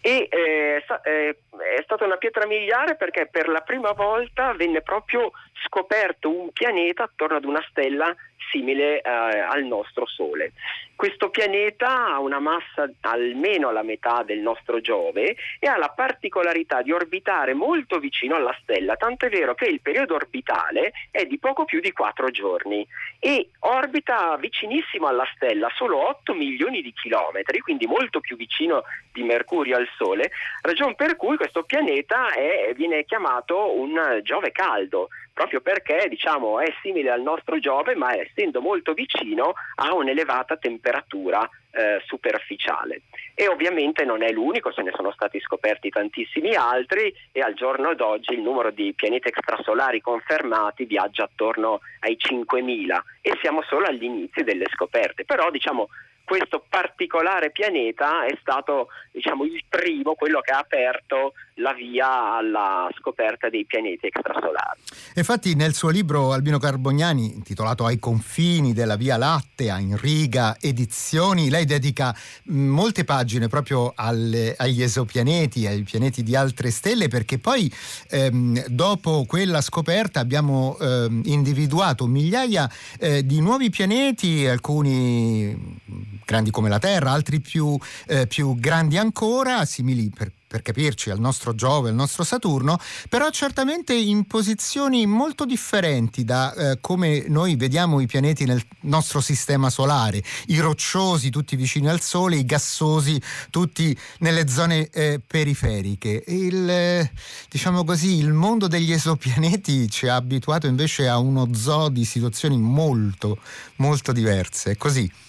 E 0.00 0.28
eh, 0.30 0.84
è 0.84 1.82
stata 1.82 2.04
una 2.04 2.16
pietra 2.16 2.46
miliare 2.46 2.94
perché 2.94 3.26
per 3.26 3.48
la 3.48 3.60
prima 3.60 3.92
volta 3.92 4.52
venne 4.54 4.80
proprio 4.80 5.32
scoperto 5.64 6.30
un 6.30 6.50
pianeta 6.52 7.04
attorno 7.04 7.36
ad 7.36 7.44
una 7.44 7.64
stella 7.68 8.14
simile 8.50 9.00
eh, 9.00 9.08
al 9.08 9.64
nostro 9.64 10.06
Sole. 10.06 10.52
Questo 10.98 11.30
pianeta 11.30 12.08
ha 12.08 12.18
una 12.18 12.40
massa 12.40 12.90
almeno 13.02 13.70
la 13.70 13.84
metà 13.84 14.24
del 14.24 14.40
nostro 14.40 14.80
Giove 14.80 15.36
e 15.60 15.68
ha 15.68 15.78
la 15.78 15.92
particolarità 15.94 16.82
di 16.82 16.90
orbitare 16.90 17.54
molto 17.54 18.00
vicino 18.00 18.34
alla 18.34 18.56
stella, 18.62 18.96
tanto 18.96 19.26
è 19.26 19.28
vero 19.28 19.54
che 19.54 19.66
il 19.66 19.80
periodo 19.80 20.16
orbitale 20.16 20.90
è 21.12 21.24
di 21.24 21.38
poco 21.38 21.64
più 21.64 21.78
di 21.78 21.92
4 21.92 22.30
giorni 22.30 22.84
e 23.20 23.50
orbita 23.60 24.36
vicinissimo 24.38 25.06
alla 25.06 25.28
stella, 25.36 25.70
solo 25.76 26.04
8 26.08 26.34
milioni 26.34 26.82
di 26.82 26.92
chilometri, 26.92 27.60
quindi 27.60 27.86
molto 27.86 28.18
più 28.18 28.36
vicino 28.36 28.82
di 29.12 29.22
Mercurio 29.22 29.76
al 29.76 29.88
Sole, 29.96 30.32
ragion 30.62 30.96
per 30.96 31.14
cui 31.14 31.36
questo 31.36 31.62
pianeta 31.62 32.32
è, 32.32 32.72
viene 32.74 33.04
chiamato 33.04 33.78
un 33.78 34.20
Giove 34.22 34.50
caldo, 34.50 35.10
proprio 35.38 35.60
perché 35.60 36.06
diciamo, 36.08 36.58
è 36.58 36.66
simile 36.82 37.10
al 37.10 37.22
nostro 37.22 37.60
Giove, 37.60 37.94
ma 37.94 38.10
essendo 38.38 38.60
molto 38.60 38.92
vicino 38.92 39.54
ha 39.74 39.94
un'elevata 39.94 40.56
temperatura 40.56 41.48
eh, 41.70 42.00
superficiale. 42.06 43.02
E 43.34 43.48
ovviamente 43.48 44.04
non 44.04 44.22
è 44.22 44.30
l'unico, 44.30 44.72
se 44.72 44.82
ne 44.82 44.92
sono 44.94 45.12
stati 45.12 45.40
scoperti 45.40 45.90
tantissimi 45.90 46.54
altri 46.54 47.12
e 47.32 47.40
al 47.40 47.54
giorno 47.54 47.94
d'oggi 47.94 48.32
il 48.32 48.40
numero 48.40 48.70
di 48.70 48.92
pianeti 48.94 49.28
extrasolari 49.28 50.00
confermati 50.00 50.84
viaggia 50.84 51.24
attorno 51.24 51.80
ai 52.00 52.16
5.000 52.18 53.00
e 53.20 53.36
siamo 53.40 53.62
solo 53.62 53.86
agli 53.86 54.04
inizi 54.04 54.42
delle 54.44 54.66
scoperte. 54.72 55.24
Però 55.24 55.50
diciamo 55.50 55.88
questo 56.28 56.62
particolare 56.68 57.50
pianeta 57.50 58.26
è 58.26 58.36
stato 58.38 58.88
diciamo, 59.10 59.44
il 59.44 59.64
primo, 59.66 60.12
quello 60.12 60.40
che 60.40 60.52
ha 60.52 60.58
aperto 60.58 61.32
la 61.54 61.72
via 61.72 62.36
alla 62.36 62.86
scoperta 62.98 63.48
dei 63.48 63.64
pianeti 63.64 64.06
extrasolari. 64.06 64.80
Infatti 65.14 65.54
nel 65.54 65.72
suo 65.72 65.88
libro 65.88 66.32
Albino 66.32 66.58
Carbognani, 66.58 67.32
intitolato 67.32 67.86
Ai 67.86 67.98
confini 67.98 68.74
della 68.74 68.96
Via 68.96 69.16
Lattea, 69.16 69.78
in 69.78 69.96
riga 69.96 70.54
edizioni, 70.60 71.48
lei 71.48 71.64
dedica 71.64 72.14
molte 72.44 73.04
pagine 73.04 73.48
proprio 73.48 73.94
alle, 73.96 74.54
agli 74.56 74.82
esopianeti, 74.82 75.66
ai 75.66 75.82
pianeti 75.82 76.22
di 76.22 76.36
altre 76.36 76.70
stelle, 76.70 77.08
perché 77.08 77.38
poi 77.38 77.72
ehm, 78.10 78.66
dopo 78.66 79.24
quella 79.26 79.62
scoperta 79.62 80.20
abbiamo 80.20 80.76
ehm, 80.78 81.22
individuato 81.24 82.06
migliaia 82.06 82.70
eh, 83.00 83.24
di 83.24 83.40
nuovi 83.40 83.70
pianeti, 83.70 84.46
alcuni 84.46 86.17
grandi 86.28 86.50
come 86.50 86.68
la 86.68 86.78
Terra, 86.78 87.12
altri 87.12 87.40
più, 87.40 87.78
eh, 88.06 88.26
più 88.26 88.54
grandi 88.56 88.98
ancora, 88.98 89.64
simili 89.64 90.12
per 90.14 90.30
per 90.48 90.62
capirci, 90.62 91.10
al 91.10 91.20
nostro 91.20 91.54
Giove, 91.54 91.90
al 91.90 91.94
nostro 91.94 92.24
Saturno, 92.24 92.80
però 93.10 93.28
certamente 93.28 93.92
in 93.94 94.24
posizioni 94.24 95.04
molto 95.04 95.44
differenti 95.44 96.24
da 96.24 96.54
eh, 96.54 96.78
come 96.80 97.26
noi 97.28 97.54
vediamo 97.54 98.00
i 98.00 98.06
pianeti 98.06 98.46
nel 98.46 98.64
nostro 98.80 99.20
sistema 99.20 99.68
solare, 99.68 100.22
i 100.46 100.58
rocciosi 100.58 101.28
tutti 101.28 101.54
vicini 101.54 101.88
al 101.90 102.00
Sole, 102.00 102.36
i 102.36 102.46
gassosi 102.46 103.20
tutti 103.50 103.96
nelle 104.20 104.48
zone 104.48 104.88
eh, 104.88 105.20
periferiche. 105.24 106.24
Il, 106.26 106.68
eh, 106.68 107.12
diciamo 107.50 107.84
così, 107.84 108.16
il 108.16 108.32
mondo 108.32 108.68
degli 108.68 108.90
esopianeti 108.90 109.90
ci 109.90 110.08
ha 110.08 110.14
abituato 110.14 110.66
invece 110.66 111.08
a 111.08 111.18
uno 111.18 111.52
zoo 111.52 111.90
di 111.90 112.06
situazioni 112.06 112.56
molto, 112.56 113.38
molto 113.76 114.12
diverse. 114.12 114.78
Così. 114.78 115.26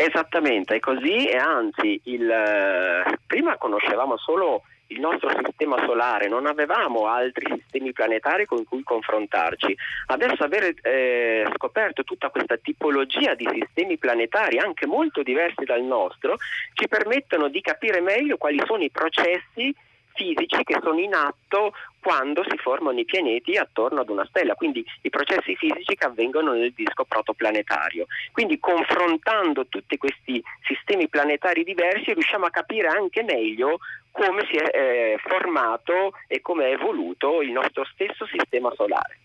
Esattamente, 0.00 0.76
è 0.76 0.78
così 0.78 1.26
e 1.26 1.36
anzi 1.36 2.00
il, 2.04 2.30
eh, 2.30 3.18
prima 3.26 3.56
conoscevamo 3.56 4.16
solo 4.16 4.62
il 4.86 5.00
nostro 5.00 5.28
sistema 5.44 5.76
solare, 5.84 6.28
non 6.28 6.46
avevamo 6.46 7.06
altri 7.06 7.52
sistemi 7.52 7.92
planetari 7.92 8.46
con 8.46 8.62
cui 8.62 8.84
confrontarci. 8.84 9.76
Adesso 10.06 10.44
aver 10.44 10.72
eh, 10.82 11.50
scoperto 11.56 12.04
tutta 12.04 12.30
questa 12.30 12.56
tipologia 12.58 13.34
di 13.34 13.48
sistemi 13.52 13.98
planetari, 13.98 14.58
anche 14.58 14.86
molto 14.86 15.24
diversi 15.24 15.64
dal 15.64 15.82
nostro, 15.82 16.36
ci 16.74 16.86
permettono 16.86 17.48
di 17.48 17.60
capire 17.60 18.00
meglio 18.00 18.36
quali 18.36 18.62
sono 18.66 18.84
i 18.84 18.90
processi 18.90 19.74
fisici 20.14 20.62
che 20.62 20.78
sono 20.80 21.00
in 21.00 21.14
atto 21.14 21.72
quando 22.00 22.44
si 22.48 22.56
formano 22.56 22.98
i 22.98 23.04
pianeti 23.04 23.56
attorno 23.56 24.00
ad 24.00 24.08
una 24.08 24.26
stella, 24.26 24.54
quindi 24.54 24.84
i 25.02 25.10
processi 25.10 25.56
fisici 25.56 25.94
che 25.94 26.06
avvengono 26.06 26.52
nel 26.52 26.72
disco 26.72 27.04
protoplanetario. 27.04 28.06
Quindi 28.32 28.58
confrontando 28.58 29.66
tutti 29.66 29.96
questi 29.96 30.42
sistemi 30.66 31.08
planetari 31.08 31.64
diversi 31.64 32.12
riusciamo 32.12 32.46
a 32.46 32.50
capire 32.50 32.88
anche 32.88 33.22
meglio 33.22 33.78
come 34.10 34.46
si 34.50 34.56
è 34.56 34.76
eh, 34.76 35.18
formato 35.18 36.12
e 36.26 36.40
come 36.40 36.68
è 36.68 36.72
evoluto 36.72 37.42
il 37.42 37.50
nostro 37.50 37.84
stesso 37.92 38.26
sistema 38.26 38.72
solare. 38.74 39.18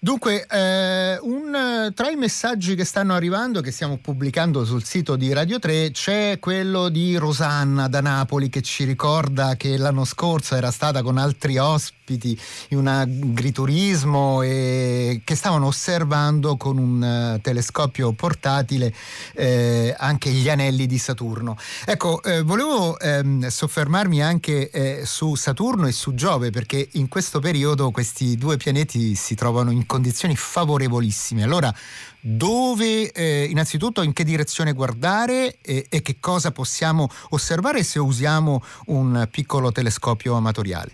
Dunque, 0.00 0.46
eh, 0.46 1.18
un, 1.22 1.90
tra 1.92 2.08
i 2.08 2.14
messaggi 2.14 2.76
che 2.76 2.84
stanno 2.84 3.14
arrivando, 3.14 3.60
che 3.60 3.72
stiamo 3.72 3.98
pubblicando 3.98 4.64
sul 4.64 4.84
sito 4.84 5.16
di 5.16 5.32
Radio 5.32 5.58
3, 5.58 5.90
c'è 5.90 6.38
quello 6.38 6.88
di 6.88 7.16
Rosanna 7.16 7.88
da 7.88 8.00
Napoli 8.00 8.48
che 8.48 8.62
ci 8.62 8.84
ricorda 8.84 9.56
che 9.56 9.76
l'anno 9.76 10.04
scorso 10.04 10.54
era 10.54 10.70
stata 10.70 11.02
con 11.02 11.18
altri 11.18 11.58
ospiti 11.58 12.38
in 12.68 12.78
un 12.78 12.86
agriturismo 12.86 14.42
e 14.42 15.22
che 15.24 15.34
stavano 15.34 15.66
osservando 15.66 16.56
con 16.56 16.78
un 16.78 17.34
uh, 17.34 17.40
telescopio 17.40 18.12
portatile 18.12 18.94
eh, 19.34 19.94
anche 19.98 20.30
gli 20.30 20.48
anelli 20.48 20.86
di 20.86 20.98
Saturno. 20.98 21.56
Ecco, 21.84 22.22
eh, 22.22 22.42
volevo 22.42 22.98
ehm, 23.00 23.48
soffermarmi 23.48 24.22
anche 24.22 24.70
eh, 24.70 25.02
su 25.04 25.34
Saturno 25.34 25.88
e 25.88 25.92
su 25.92 26.14
Giove 26.14 26.50
perché 26.50 26.88
in 26.92 27.08
questo 27.08 27.40
periodo 27.40 27.90
questi 27.90 28.36
due 28.36 28.56
pianeti 28.56 29.16
si 29.16 29.34
trovano 29.34 29.72
in 29.72 29.86
condizioni 29.88 30.36
favorevolissime. 30.36 31.42
Allora, 31.42 31.74
dove, 32.20 33.10
eh, 33.10 33.46
innanzitutto, 33.50 34.02
in 34.02 34.12
che 34.12 34.22
direzione 34.22 34.72
guardare 34.72 35.58
e, 35.60 35.86
e 35.90 36.00
che 36.02 36.18
cosa 36.20 36.52
possiamo 36.52 37.08
osservare 37.30 37.82
se 37.82 37.98
usiamo 37.98 38.62
un 38.86 39.26
piccolo 39.28 39.72
telescopio 39.72 40.34
amatoriale? 40.34 40.92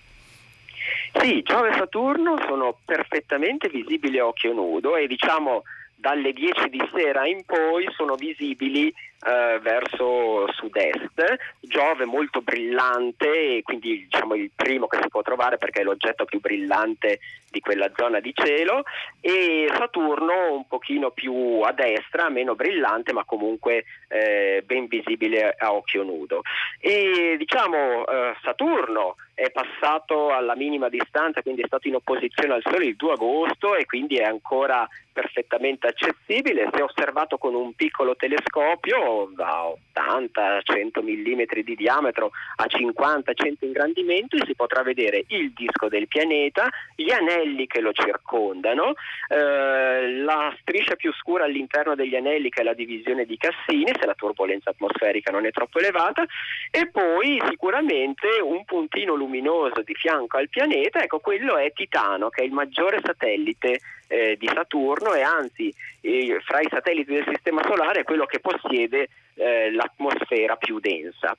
Sì, 1.20 1.42
Giove 1.42 1.70
e 1.70 1.74
Saturno 1.76 2.37
sono 2.46 2.78
perfettamente 2.85 3.68
visibili 3.68 4.18
a 4.18 4.26
occhio 4.26 4.52
nudo 4.52 4.96
e 4.96 5.07
diciamo 5.07 5.62
dalle 6.04 6.34
10 6.34 6.68
di 6.68 6.86
sera 6.92 7.26
in 7.26 7.46
poi 7.46 7.88
sono 7.96 8.14
visibili 8.14 8.88
eh, 8.88 9.58
verso 9.62 10.52
sud-est, 10.52 11.36
Giove 11.60 12.04
molto 12.04 12.42
brillante, 12.42 13.62
quindi 13.62 14.06
diciamo 14.10 14.34
il 14.34 14.50
primo 14.54 14.86
che 14.86 14.98
si 15.00 15.08
può 15.08 15.22
trovare 15.22 15.56
perché 15.56 15.80
è 15.80 15.82
l'oggetto 15.82 16.26
più 16.26 16.40
brillante 16.40 17.20
di 17.50 17.60
quella 17.60 17.90
zona 17.96 18.20
di 18.20 18.32
cielo 18.34 18.82
e 19.22 19.66
Saturno 19.78 20.52
un 20.52 20.66
pochino 20.66 21.10
più 21.10 21.60
a 21.62 21.72
destra, 21.72 22.28
meno 22.28 22.54
brillante 22.54 23.14
ma 23.14 23.24
comunque 23.24 23.84
eh, 24.08 24.62
ben 24.66 24.86
visibile 24.88 25.54
a 25.56 25.72
occhio 25.72 26.02
nudo. 26.02 26.42
E 26.80 27.36
diciamo 27.38 28.06
eh, 28.06 28.34
Saturno 28.42 29.16
è 29.35 29.51
passato 29.51 30.33
alla 30.33 30.55
minima 30.55 30.88
distanza, 30.88 31.42
quindi 31.42 31.62
è 31.62 31.66
stato 31.66 31.88
in 31.88 31.97
opposizione 31.97 32.55
al 32.55 32.62
Sole 32.62 32.87
il 32.87 32.97
2 32.97 33.12
agosto 33.12 33.75
e 33.75 33.85
quindi 33.85 34.16
è 34.16 34.25
ancora 34.25 34.88
perfettamente 35.14 35.87
accessibile, 35.87 36.68
si 36.73 36.81
è 36.81 36.83
osservato 36.83 37.38
con 37.38 37.55
un 37.55 37.73
piccolo 37.75 38.16
telescopio 38.16 39.31
da 39.35 39.73
80-100 39.94 41.03
mm 41.03 41.62
di 41.62 41.77
diametro 41.77 42.33
a 42.57 42.64
50-100 42.66 43.55
ingrandimento 43.61 44.37
e 44.37 44.44
si 44.44 44.57
potrà 44.57 44.83
vedere 44.83 45.25
il 45.29 45.53
disco 45.53 45.88
del 45.88 46.09
pianeta, 46.09 46.68
gli 46.97 47.12
anelli 47.12 47.68
che 47.68 47.81
lo 47.81 47.92
circondano, 47.92 48.94
eh, 49.29 50.18
la 50.18 50.53
striscia 50.61 50.97
più 50.97 51.12
scura 51.14 51.44
all'interno 51.44 51.94
degli 51.94 52.16
anelli 52.16 52.51
che 52.51 52.62
è 52.62 52.64
la 52.64 52.75
divisione 52.75 53.25
di 53.25 53.37
Cassini 53.37 53.92
se 53.99 54.07
la 54.07 54.14
turbolenza 54.14 54.70
atmosferica 54.70 55.31
non 55.31 55.47
è 55.47 55.53
troppo 55.53 55.79
elevata 55.79 56.25
e 56.73 56.88
poi 56.90 57.40
sicuramente 57.49 58.27
un 58.42 58.64
puntino 58.64 59.14
luminoso 59.24 59.82
di 59.82 59.94
fianco 59.94 60.37
al 60.37 60.48
pianeta, 60.48 61.02
ecco 61.02 61.18
quello 61.18 61.56
è 61.56 61.72
Titano 61.72 62.28
che 62.28 62.42
è 62.42 62.44
il 62.44 62.52
maggiore 62.52 63.00
satellite 63.02 63.80
eh, 64.08 64.37
di 64.38 64.48
Saturno 64.52 65.14
e 65.14 65.22
anzi 65.22 65.74
eh, 66.00 66.40
fra 66.44 66.60
i 66.60 66.68
satelliti 66.70 67.12
del 67.12 67.26
Sistema 67.28 67.62
Solare 67.64 68.00
è 68.00 68.04
quello 68.04 68.26
che 68.26 68.40
possiede 68.40 69.08
eh, 69.34 69.72
l'atmosfera 69.72 70.56
più 70.56 70.78
densa 70.78 71.37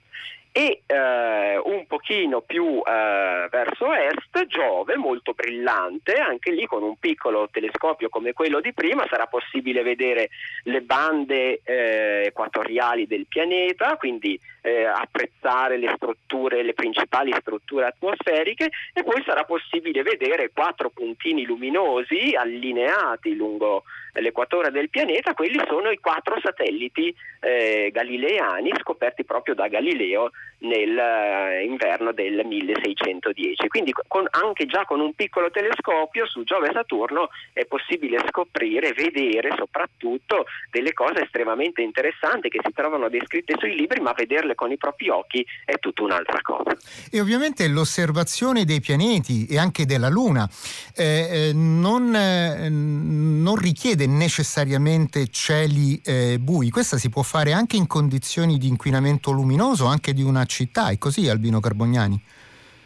e 0.58 0.84
eh, 0.86 1.58
un 1.58 1.86
pochino 1.86 2.40
più 2.40 2.82
eh, 2.82 3.48
verso 3.52 3.92
est 3.92 4.46
Giove 4.46 4.96
molto 4.96 5.34
brillante, 5.34 6.14
anche 6.14 6.52
lì 6.52 6.66
con 6.66 6.82
un 6.82 6.96
piccolo 6.98 7.50
telescopio 7.52 8.08
come 8.08 8.32
quello 8.32 8.62
di 8.62 8.72
prima 8.72 9.06
sarà 9.10 9.26
possibile 9.26 9.84
vedere 9.84 10.30
le 10.64 10.80
bande 10.80 11.60
eh, 11.62 12.28
equatoriali 12.28 13.06
del 13.06 13.26
pianeta, 13.28 13.98
quindi 13.98 14.40
eh, 14.62 14.86
apprezzare 14.86 15.76
le 15.76 15.92
strutture, 15.98 16.64
le 16.64 16.74
principali 16.74 17.34
strutture 17.38 17.88
atmosferiche 17.88 18.70
e 18.94 19.04
poi 19.04 19.22
sarà 19.26 19.44
possibile 19.44 20.04
vedere 20.04 20.52
quattro 20.54 20.90
puntini 20.90 21.44
luminosi 21.44 22.34
allineati 22.34 23.36
lungo 23.36 23.84
l'equatore 24.22 24.72
del 24.72 24.90
pianeta, 24.90 25.34
quelli 25.34 25.62
sono 25.68 25.90
i 25.90 26.00
quattro 26.00 26.40
satelliti 26.42 27.14
eh, 27.42 27.90
galileani 27.92 28.72
scoperti 28.80 29.26
proprio 29.26 29.56
da 29.56 29.68
Galileo 29.68 30.32
nell'inverno 30.60 32.10
eh, 32.10 32.14
del 32.14 32.46
1610. 32.46 33.68
Quindi 33.68 33.94
con, 34.08 34.26
anche 34.30 34.66
già 34.66 34.86
con 34.86 35.00
un 35.00 35.14
piccolo 35.14 35.50
telescopio 35.52 36.26
su 36.28 36.44
Giove 36.44 36.70
e 36.70 36.74
Saturno 36.74 37.30
è 37.54 37.66
possibile 37.66 38.20
scoprire, 38.30 38.94
vedere 38.94 39.54
soprattutto 39.58 40.46
delle 40.72 40.94
cose 40.94 41.24
estremamente 41.24 41.82
interessanti 41.82 42.50
che 42.50 42.60
si 42.64 42.72
trovano 42.74 43.10
descritte 43.10 43.56
sui 43.58 43.76
libri, 43.76 44.00
ma 44.00 44.14
vederle 44.14 44.56
con 44.56 44.72
i 44.72 44.78
propri 44.78 45.10
occhi 45.10 45.46
è 45.66 45.78
tutta 45.80 46.04
un'altra 46.04 46.42
cosa. 46.42 46.76
E 47.12 47.20
ovviamente 47.20 47.68
l'osservazione 47.68 48.66
dei 48.66 48.80
pianeti 48.80 49.46
e 49.46 49.58
anche 49.58 49.86
della 49.86 50.10
Luna 50.10 50.50
eh, 50.96 51.50
eh 51.50 51.54
non, 51.54 52.14
eh, 52.16 52.70
non, 52.70 53.56
richiede 53.56 54.08
necessariamente 54.08 55.28
cieli 55.28 56.02
eh, 56.04 56.38
bui, 56.40 56.70
questa 56.70 56.98
si 56.98 57.10
può 57.10 57.22
fare 57.22 57.54
anche 57.54 57.76
in 57.76 57.88
condizioni 57.88 58.58
di 58.58 58.68
inquinamento 58.68 59.32
luminoso, 59.32 59.86
anche 59.86 60.14
di 60.14 60.24
una 60.36 60.46
città, 60.46 60.90
è 60.90 60.98
così 60.98 61.30
Albino 61.30 61.62
Carbognani? 61.62 62.22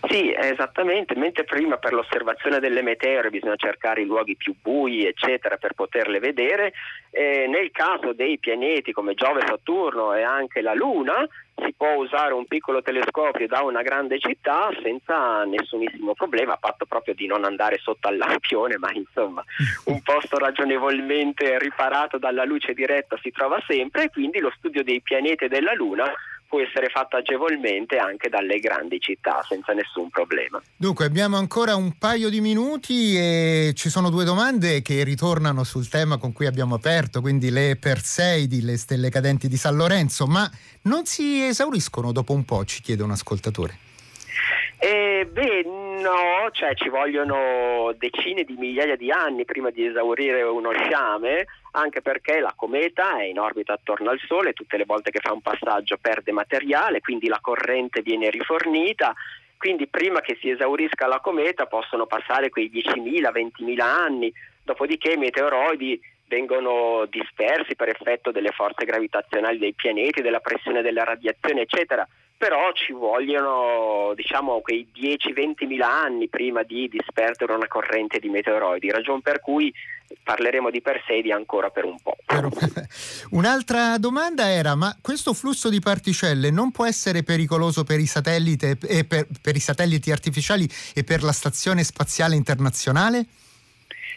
Sì, 0.07 0.33
esattamente, 0.33 1.13
mentre 1.15 1.43
prima 1.43 1.75
per 1.75 1.91
l'osservazione 1.91 2.59
delle 2.59 2.81
meteore 2.81 3.29
bisogna 3.29 3.57
cercare 3.57 4.01
i 4.01 4.05
luoghi 4.05 4.37
più 4.37 4.55
bui, 4.61 5.05
eccetera, 5.05 5.57
per 5.57 5.73
poterle 5.73 6.19
vedere, 6.19 6.71
eh, 7.11 7.47
nel 7.47 7.69
caso 7.71 8.13
dei 8.13 8.37
pianeti 8.39 8.93
come 8.93 9.13
Giove, 9.13 9.43
Saturno 9.45 10.13
e 10.13 10.21
anche 10.23 10.61
la 10.61 10.73
Luna 10.73 11.27
si 11.53 11.73
può 11.75 11.95
usare 11.95 12.33
un 12.33 12.45
piccolo 12.45 12.81
telescopio 12.81 13.45
da 13.47 13.61
una 13.61 13.81
grande 13.81 14.19
città 14.19 14.69
senza 14.81 15.43
nessunissimo 15.43 16.13
problema, 16.13 16.53
a 16.53 16.57
patto 16.57 16.85
proprio 16.85 17.13
di 17.13 17.27
non 17.27 17.43
andare 17.43 17.77
sotto 17.79 18.07
al 18.07 18.15
lampione, 18.15 18.77
ma 18.77 18.91
insomma 18.93 19.43
un 19.85 20.01
posto 20.01 20.37
ragionevolmente 20.37 21.59
riparato 21.59 22.17
dalla 22.17 22.45
luce 22.45 22.73
diretta 22.73 23.17
si 23.21 23.31
trova 23.31 23.61
sempre 23.67 24.03
e 24.03 24.09
quindi 24.09 24.39
lo 24.39 24.51
studio 24.55 24.81
dei 24.81 25.01
pianeti 25.01 25.43
e 25.43 25.49
della 25.49 25.73
Luna 25.73 26.09
può 26.49 26.59
essere 26.59 26.89
fatto 26.89 27.15
agevolmente 27.15 27.97
anche 27.97 28.27
dalle 28.27 28.57
grandi 28.59 28.99
città 28.99 29.45
senza 29.47 29.71
nessun 29.73 30.09
problema. 30.09 30.59
Dunque 30.75 31.05
abbiamo 31.05 31.37
ancora 31.37 31.75
un 31.75 31.97
paio 31.97 32.29
di 32.29 32.41
minuti 32.41 33.15
e 33.15 33.73
ci 33.75 33.89
sono 33.89 34.09
due 34.09 34.25
domande 34.25 34.81
che 34.81 35.03
ritornano 35.03 35.63
sul 35.63 35.87
tema 35.87 36.17
con 36.17 36.33
cui 36.33 36.47
abbiamo 36.47 36.75
aperto, 36.75 37.21
quindi 37.21 37.51
le 37.51 37.77
Perseidi, 37.79 38.63
le 38.63 38.77
stelle 38.77 39.09
cadenti 39.09 39.47
di 39.47 39.57
San 39.57 39.75
Lorenzo, 39.75 40.25
ma 40.25 40.49
non 40.83 41.05
si 41.05 41.43
esauriscono 41.43 42.11
dopo 42.11 42.33
un 42.33 42.43
po', 42.43 42.65
ci 42.65 42.81
chiede 42.81 43.03
un 43.03 43.11
ascoltatore. 43.11 43.77
Eh, 44.81 45.27
beh, 45.29 45.63
no, 45.65 46.49
cioè 46.51 46.73
ci 46.73 46.87
vogliono 46.87 47.93
decine 47.97 48.43
di 48.43 48.55
migliaia 48.57 48.95
di 48.95 49.11
anni 49.11 49.43
prima 49.43 49.69
di 49.69 49.85
esaurire 49.85 50.41
uno 50.41 50.71
sciame, 50.71 51.45
anche 51.71 52.01
perché 52.01 52.39
la 52.39 52.53
cometa 52.55 53.19
è 53.19 53.23
in 53.23 53.39
orbita 53.39 53.73
attorno 53.73 54.09
al 54.09 54.19
Sole, 54.25 54.53
tutte 54.53 54.77
le 54.77 54.85
volte 54.85 55.11
che 55.11 55.19
fa 55.19 55.33
un 55.33 55.41
passaggio 55.41 55.97
perde 55.99 56.31
materiale, 56.31 56.99
quindi 56.99 57.27
la 57.27 57.39
corrente 57.41 58.01
viene 58.01 58.29
rifornita, 58.29 59.13
quindi 59.57 59.87
prima 59.87 60.21
che 60.21 60.37
si 60.39 60.49
esaurisca 60.49 61.07
la 61.07 61.19
cometa 61.19 61.65
possono 61.65 62.05
passare 62.05 62.49
quei 62.49 62.71
10.000, 62.71 63.31
20.000 63.31 63.81
anni, 63.81 64.33
dopodiché 64.63 65.11
i 65.11 65.17
meteoroidi 65.17 65.99
vengono 66.27 67.05
dispersi 67.09 67.75
per 67.75 67.89
effetto 67.89 68.31
delle 68.31 68.51
forze 68.51 68.85
gravitazionali 68.85 69.57
dei 69.57 69.73
pianeti, 69.73 70.21
della 70.21 70.39
pressione 70.39 70.81
della 70.81 71.03
radiazione, 71.03 71.61
eccetera 71.61 72.07
però 72.39 72.71
ci 72.71 72.93
vogliono 72.93 74.13
diciamo 74.15 74.61
quei 74.61 74.87
10-20 74.95 75.67
mila 75.67 75.91
anni 75.91 76.29
prima 76.29 76.63
di 76.63 76.87
disperdere 76.87 77.51
una 77.51 77.67
corrente 77.67 78.17
di 78.17 78.29
meteoroidi, 78.29 78.89
ragione 78.89 79.19
per 79.21 79.41
cui 79.41 79.73
parleremo 80.23 80.69
di 80.69 80.81
Perseidi 80.81 81.33
ancora 81.33 81.69
per 81.69 81.83
un 81.83 81.97
po'. 82.01 82.15
Un'altra 83.35 83.97
domanda 83.97 84.49
era, 84.49 84.75
ma 84.75 84.95
questo 85.01 85.33
flusso 85.33 85.67
di 85.67 85.81
particelle 85.81 86.49
non 86.49 86.71
può 86.71 86.85
essere 86.85 87.23
pericoloso 87.23 87.83
per 87.83 87.99
i 87.99 88.05
satelliti, 88.05 88.77
e 88.87 89.03
per, 89.03 89.27
per 89.41 89.57
i 89.57 89.59
satelliti 89.59 90.09
artificiali 90.09 90.65
e 90.95 91.03
per 91.03 91.23
la 91.23 91.33
Stazione 91.33 91.83
Spaziale 91.83 92.35
Internazionale? 92.35 93.25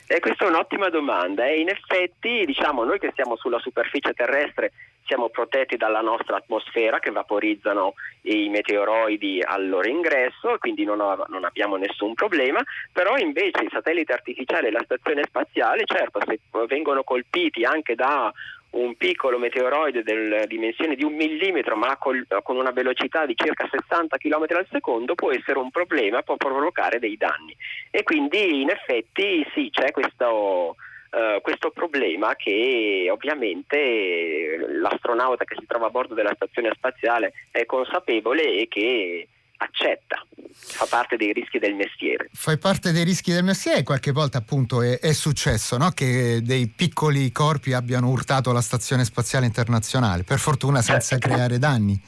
Eh, 0.06 0.20
questa 0.20 0.44
è 0.44 0.48
un'ottima 0.48 0.90
domanda 0.90 1.44
e 1.46 1.58
in 1.58 1.68
effetti 1.68 2.44
diciamo, 2.44 2.84
noi 2.84 3.00
che 3.00 3.10
siamo 3.16 3.34
sulla 3.36 3.58
superficie 3.58 4.12
terrestre 4.12 4.70
siamo 5.12 5.28
protetti 5.28 5.76
dalla 5.76 6.00
nostra 6.00 6.36
atmosfera 6.36 6.98
che 6.98 7.10
vaporizzano 7.10 7.92
i 8.22 8.48
meteoroidi 8.48 9.42
al 9.44 9.68
loro 9.68 9.86
ingresso, 9.86 10.56
quindi 10.58 10.84
non, 10.84 11.00
ho, 11.00 11.26
non, 11.28 11.44
abbiamo 11.44 11.76
nessun 11.76 12.14
problema, 12.14 12.62
però 12.90 13.18
invece 13.18 13.62
i 13.62 13.68
satelliti 13.70 14.10
artificiali 14.10 14.68
e 14.68 14.70
la 14.70 14.80
stazione 14.82 15.24
spaziale, 15.24 15.82
certo, 15.84 16.18
se 16.26 16.40
vengono 16.66 17.02
colpiti 17.02 17.62
anche 17.62 17.94
da 17.94 18.32
un 18.70 18.96
piccolo 18.96 19.38
meteoroide 19.38 20.02
della 20.02 20.46
dimensione 20.46 20.94
di 20.94 21.04
un 21.04 21.12
millimetro 21.12 21.76
ma 21.76 21.94
col, 21.98 22.26
con 22.42 22.56
una 22.56 22.70
velocità 22.70 23.26
di 23.26 23.34
circa 23.36 23.68
60 23.70 24.16
km 24.16 24.46
al 24.56 24.66
secondo 24.70 25.14
può 25.14 25.30
essere 25.30 25.58
un 25.58 25.70
problema, 25.70 26.22
può 26.22 26.36
provocare 26.36 26.98
dei 26.98 27.18
danni. 27.18 27.54
E 27.90 28.02
quindi 28.02 28.62
in 28.62 28.70
effetti 28.70 29.46
sì 29.52 29.68
c'è 29.70 29.90
questo 29.90 30.76
Uh, 31.12 31.42
questo 31.42 31.70
problema 31.70 32.34
che 32.36 33.06
ovviamente 33.12 34.56
l'astronauta 34.80 35.44
che 35.44 35.56
si 35.58 35.66
trova 35.66 35.88
a 35.88 35.90
bordo 35.90 36.14
della 36.14 36.32
stazione 36.34 36.72
spaziale 36.74 37.34
è 37.50 37.66
consapevole 37.66 38.60
e 38.60 38.66
che 38.66 39.28
accetta, 39.62 40.24
fa 40.52 40.86
parte 40.86 41.16
dei 41.16 41.32
rischi 41.32 41.58
del 41.58 41.74
mestiere. 41.74 42.28
Fai 42.32 42.58
parte 42.58 42.92
dei 42.92 43.04
rischi 43.04 43.32
del 43.32 43.44
mestiere 43.44 43.82
qualche 43.82 44.10
volta 44.10 44.38
appunto 44.38 44.82
è, 44.82 44.98
è 44.98 45.12
successo 45.12 45.76
no? 45.76 45.90
che 45.90 46.40
dei 46.42 46.66
piccoli 46.66 47.30
corpi 47.30 47.72
abbiano 47.72 48.08
urtato 48.08 48.52
la 48.52 48.60
stazione 48.60 49.04
spaziale 49.04 49.46
internazionale, 49.46 50.24
per 50.24 50.38
fortuna 50.38 50.82
senza 50.82 51.18
certo. 51.18 51.28
creare 51.28 51.58
danni. 51.58 52.00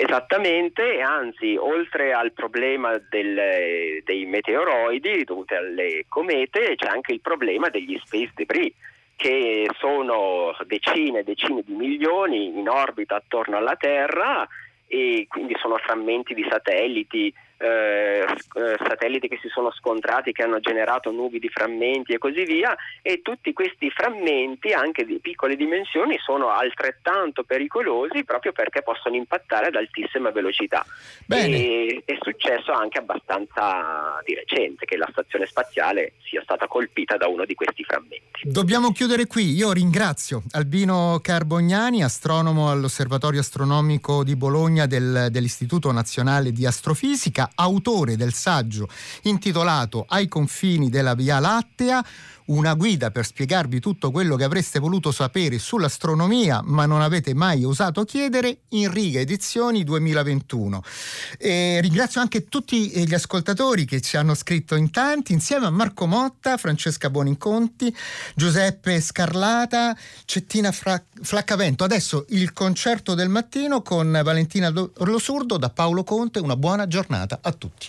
Esattamente, 0.00 1.00
anzi, 1.00 1.56
oltre 1.56 2.12
al 2.12 2.30
problema 2.30 2.96
del, 3.10 4.00
dei 4.04 4.26
meteoroidi 4.26 5.24
dovuti 5.24 5.54
alle 5.54 6.04
comete, 6.08 6.76
c'è 6.76 6.86
anche 6.86 7.12
il 7.12 7.20
problema 7.20 7.68
degli 7.68 8.00
space 8.04 8.30
debris 8.36 8.72
che 9.16 9.68
sono 9.76 10.56
decine 10.66 11.18
e 11.18 11.24
decine 11.24 11.64
di 11.66 11.72
milioni 11.74 12.56
in 12.56 12.68
orbita 12.68 13.16
attorno 13.16 13.56
alla 13.56 13.74
Terra 13.74 14.46
e 14.86 15.26
quindi 15.28 15.56
sono 15.58 15.76
frammenti 15.78 16.32
di 16.32 16.46
satelliti, 16.48 17.34
eh, 17.58 18.24
eh, 18.54 18.76
satelliti 18.86 19.26
che 19.26 19.38
si 19.42 19.48
sono 19.48 19.72
scontrati, 19.72 20.30
che 20.30 20.44
hanno 20.44 20.60
generato 20.60 21.10
nubi 21.10 21.40
di 21.40 21.48
frammenti 21.48 22.12
e 22.12 22.18
così 22.18 22.44
via, 22.44 22.76
e 23.02 23.20
tutti 23.20 23.52
questi 23.52 23.90
frammenti, 23.90 24.72
anche 24.72 25.04
di 25.04 25.18
piccole 25.18 25.56
dimensioni, 25.56 26.18
sono 26.18 26.50
altrettanto 26.50 27.42
pericolosi 27.42 28.22
proprio 28.24 28.52
perché 28.52 28.82
possono 28.82 29.16
impattare 29.16 29.66
ad 29.66 29.74
altissima 29.74 30.30
velocità. 30.30 30.84
E, 31.26 32.02
è 32.04 32.16
successo 32.20 32.70
anche 32.72 32.98
abbastanza 32.98 34.20
di 34.24 34.34
recente 34.34 34.86
che 34.86 34.96
la 34.96 35.08
stazione 35.10 35.46
spaziale 35.46 36.12
sia 36.22 36.42
stata 36.42 36.68
colpita 36.68 37.16
da 37.16 37.26
uno 37.26 37.44
di 37.44 37.54
questi 37.54 37.82
frammenti. 37.82 38.42
Dobbiamo 38.44 38.92
chiudere 38.92 39.26
qui. 39.26 39.54
Io 39.54 39.72
ringrazio 39.72 40.42
Albino 40.52 41.18
Carbognani, 41.20 42.04
astronomo 42.04 42.70
all'Osservatorio 42.70 43.40
Astronomico 43.40 44.22
di 44.22 44.36
Bologna 44.36 44.86
del, 44.86 45.26
dell'Istituto 45.30 45.90
Nazionale 45.90 46.52
di 46.52 46.64
Astrofisica 46.64 47.47
autore 47.54 48.16
del 48.16 48.32
saggio 48.32 48.88
intitolato 49.22 50.04
Ai 50.08 50.28
confini 50.28 50.90
della 50.90 51.14
Via 51.14 51.38
Lattea, 51.38 52.04
una 52.48 52.74
guida 52.74 53.10
per 53.10 53.26
spiegarvi 53.26 53.78
tutto 53.80 54.10
quello 54.10 54.36
che 54.36 54.44
avreste 54.44 54.78
voluto 54.78 55.12
sapere 55.12 55.58
sull'astronomia 55.58 56.62
ma 56.64 56.86
non 56.86 57.02
avete 57.02 57.34
mai 57.34 57.64
osato 57.64 58.04
chiedere 58.04 58.60
in 58.70 58.90
Riga 58.90 59.20
Edizioni 59.20 59.84
2021. 59.84 60.82
E 61.38 61.80
ringrazio 61.82 62.20
anche 62.20 62.44
tutti 62.44 62.88
gli 63.06 63.14
ascoltatori 63.14 63.84
che 63.84 64.00
ci 64.00 64.16
hanno 64.16 64.34
scritto 64.34 64.76
in 64.76 64.90
tanti 64.90 65.32
insieme 65.32 65.66
a 65.66 65.70
Marco 65.70 66.06
Motta, 66.06 66.56
Francesca 66.56 67.10
Boninconti, 67.10 67.94
Giuseppe 68.34 69.00
Scarlata, 69.00 69.96
Cettina 70.24 70.72
Fra- 70.72 71.02
Flaccavento. 71.20 71.84
Adesso 71.84 72.26
il 72.30 72.52
concerto 72.52 73.14
del 73.14 73.28
mattino 73.28 73.82
con 73.82 74.20
Valentina 74.24 74.70
Losurdo 74.70 75.58
da 75.58 75.70
Paolo 75.70 76.02
Conte. 76.02 76.38
Una 76.38 76.56
buona 76.56 76.86
giornata 76.86 77.37
a 77.42 77.52
tutti. 77.52 77.88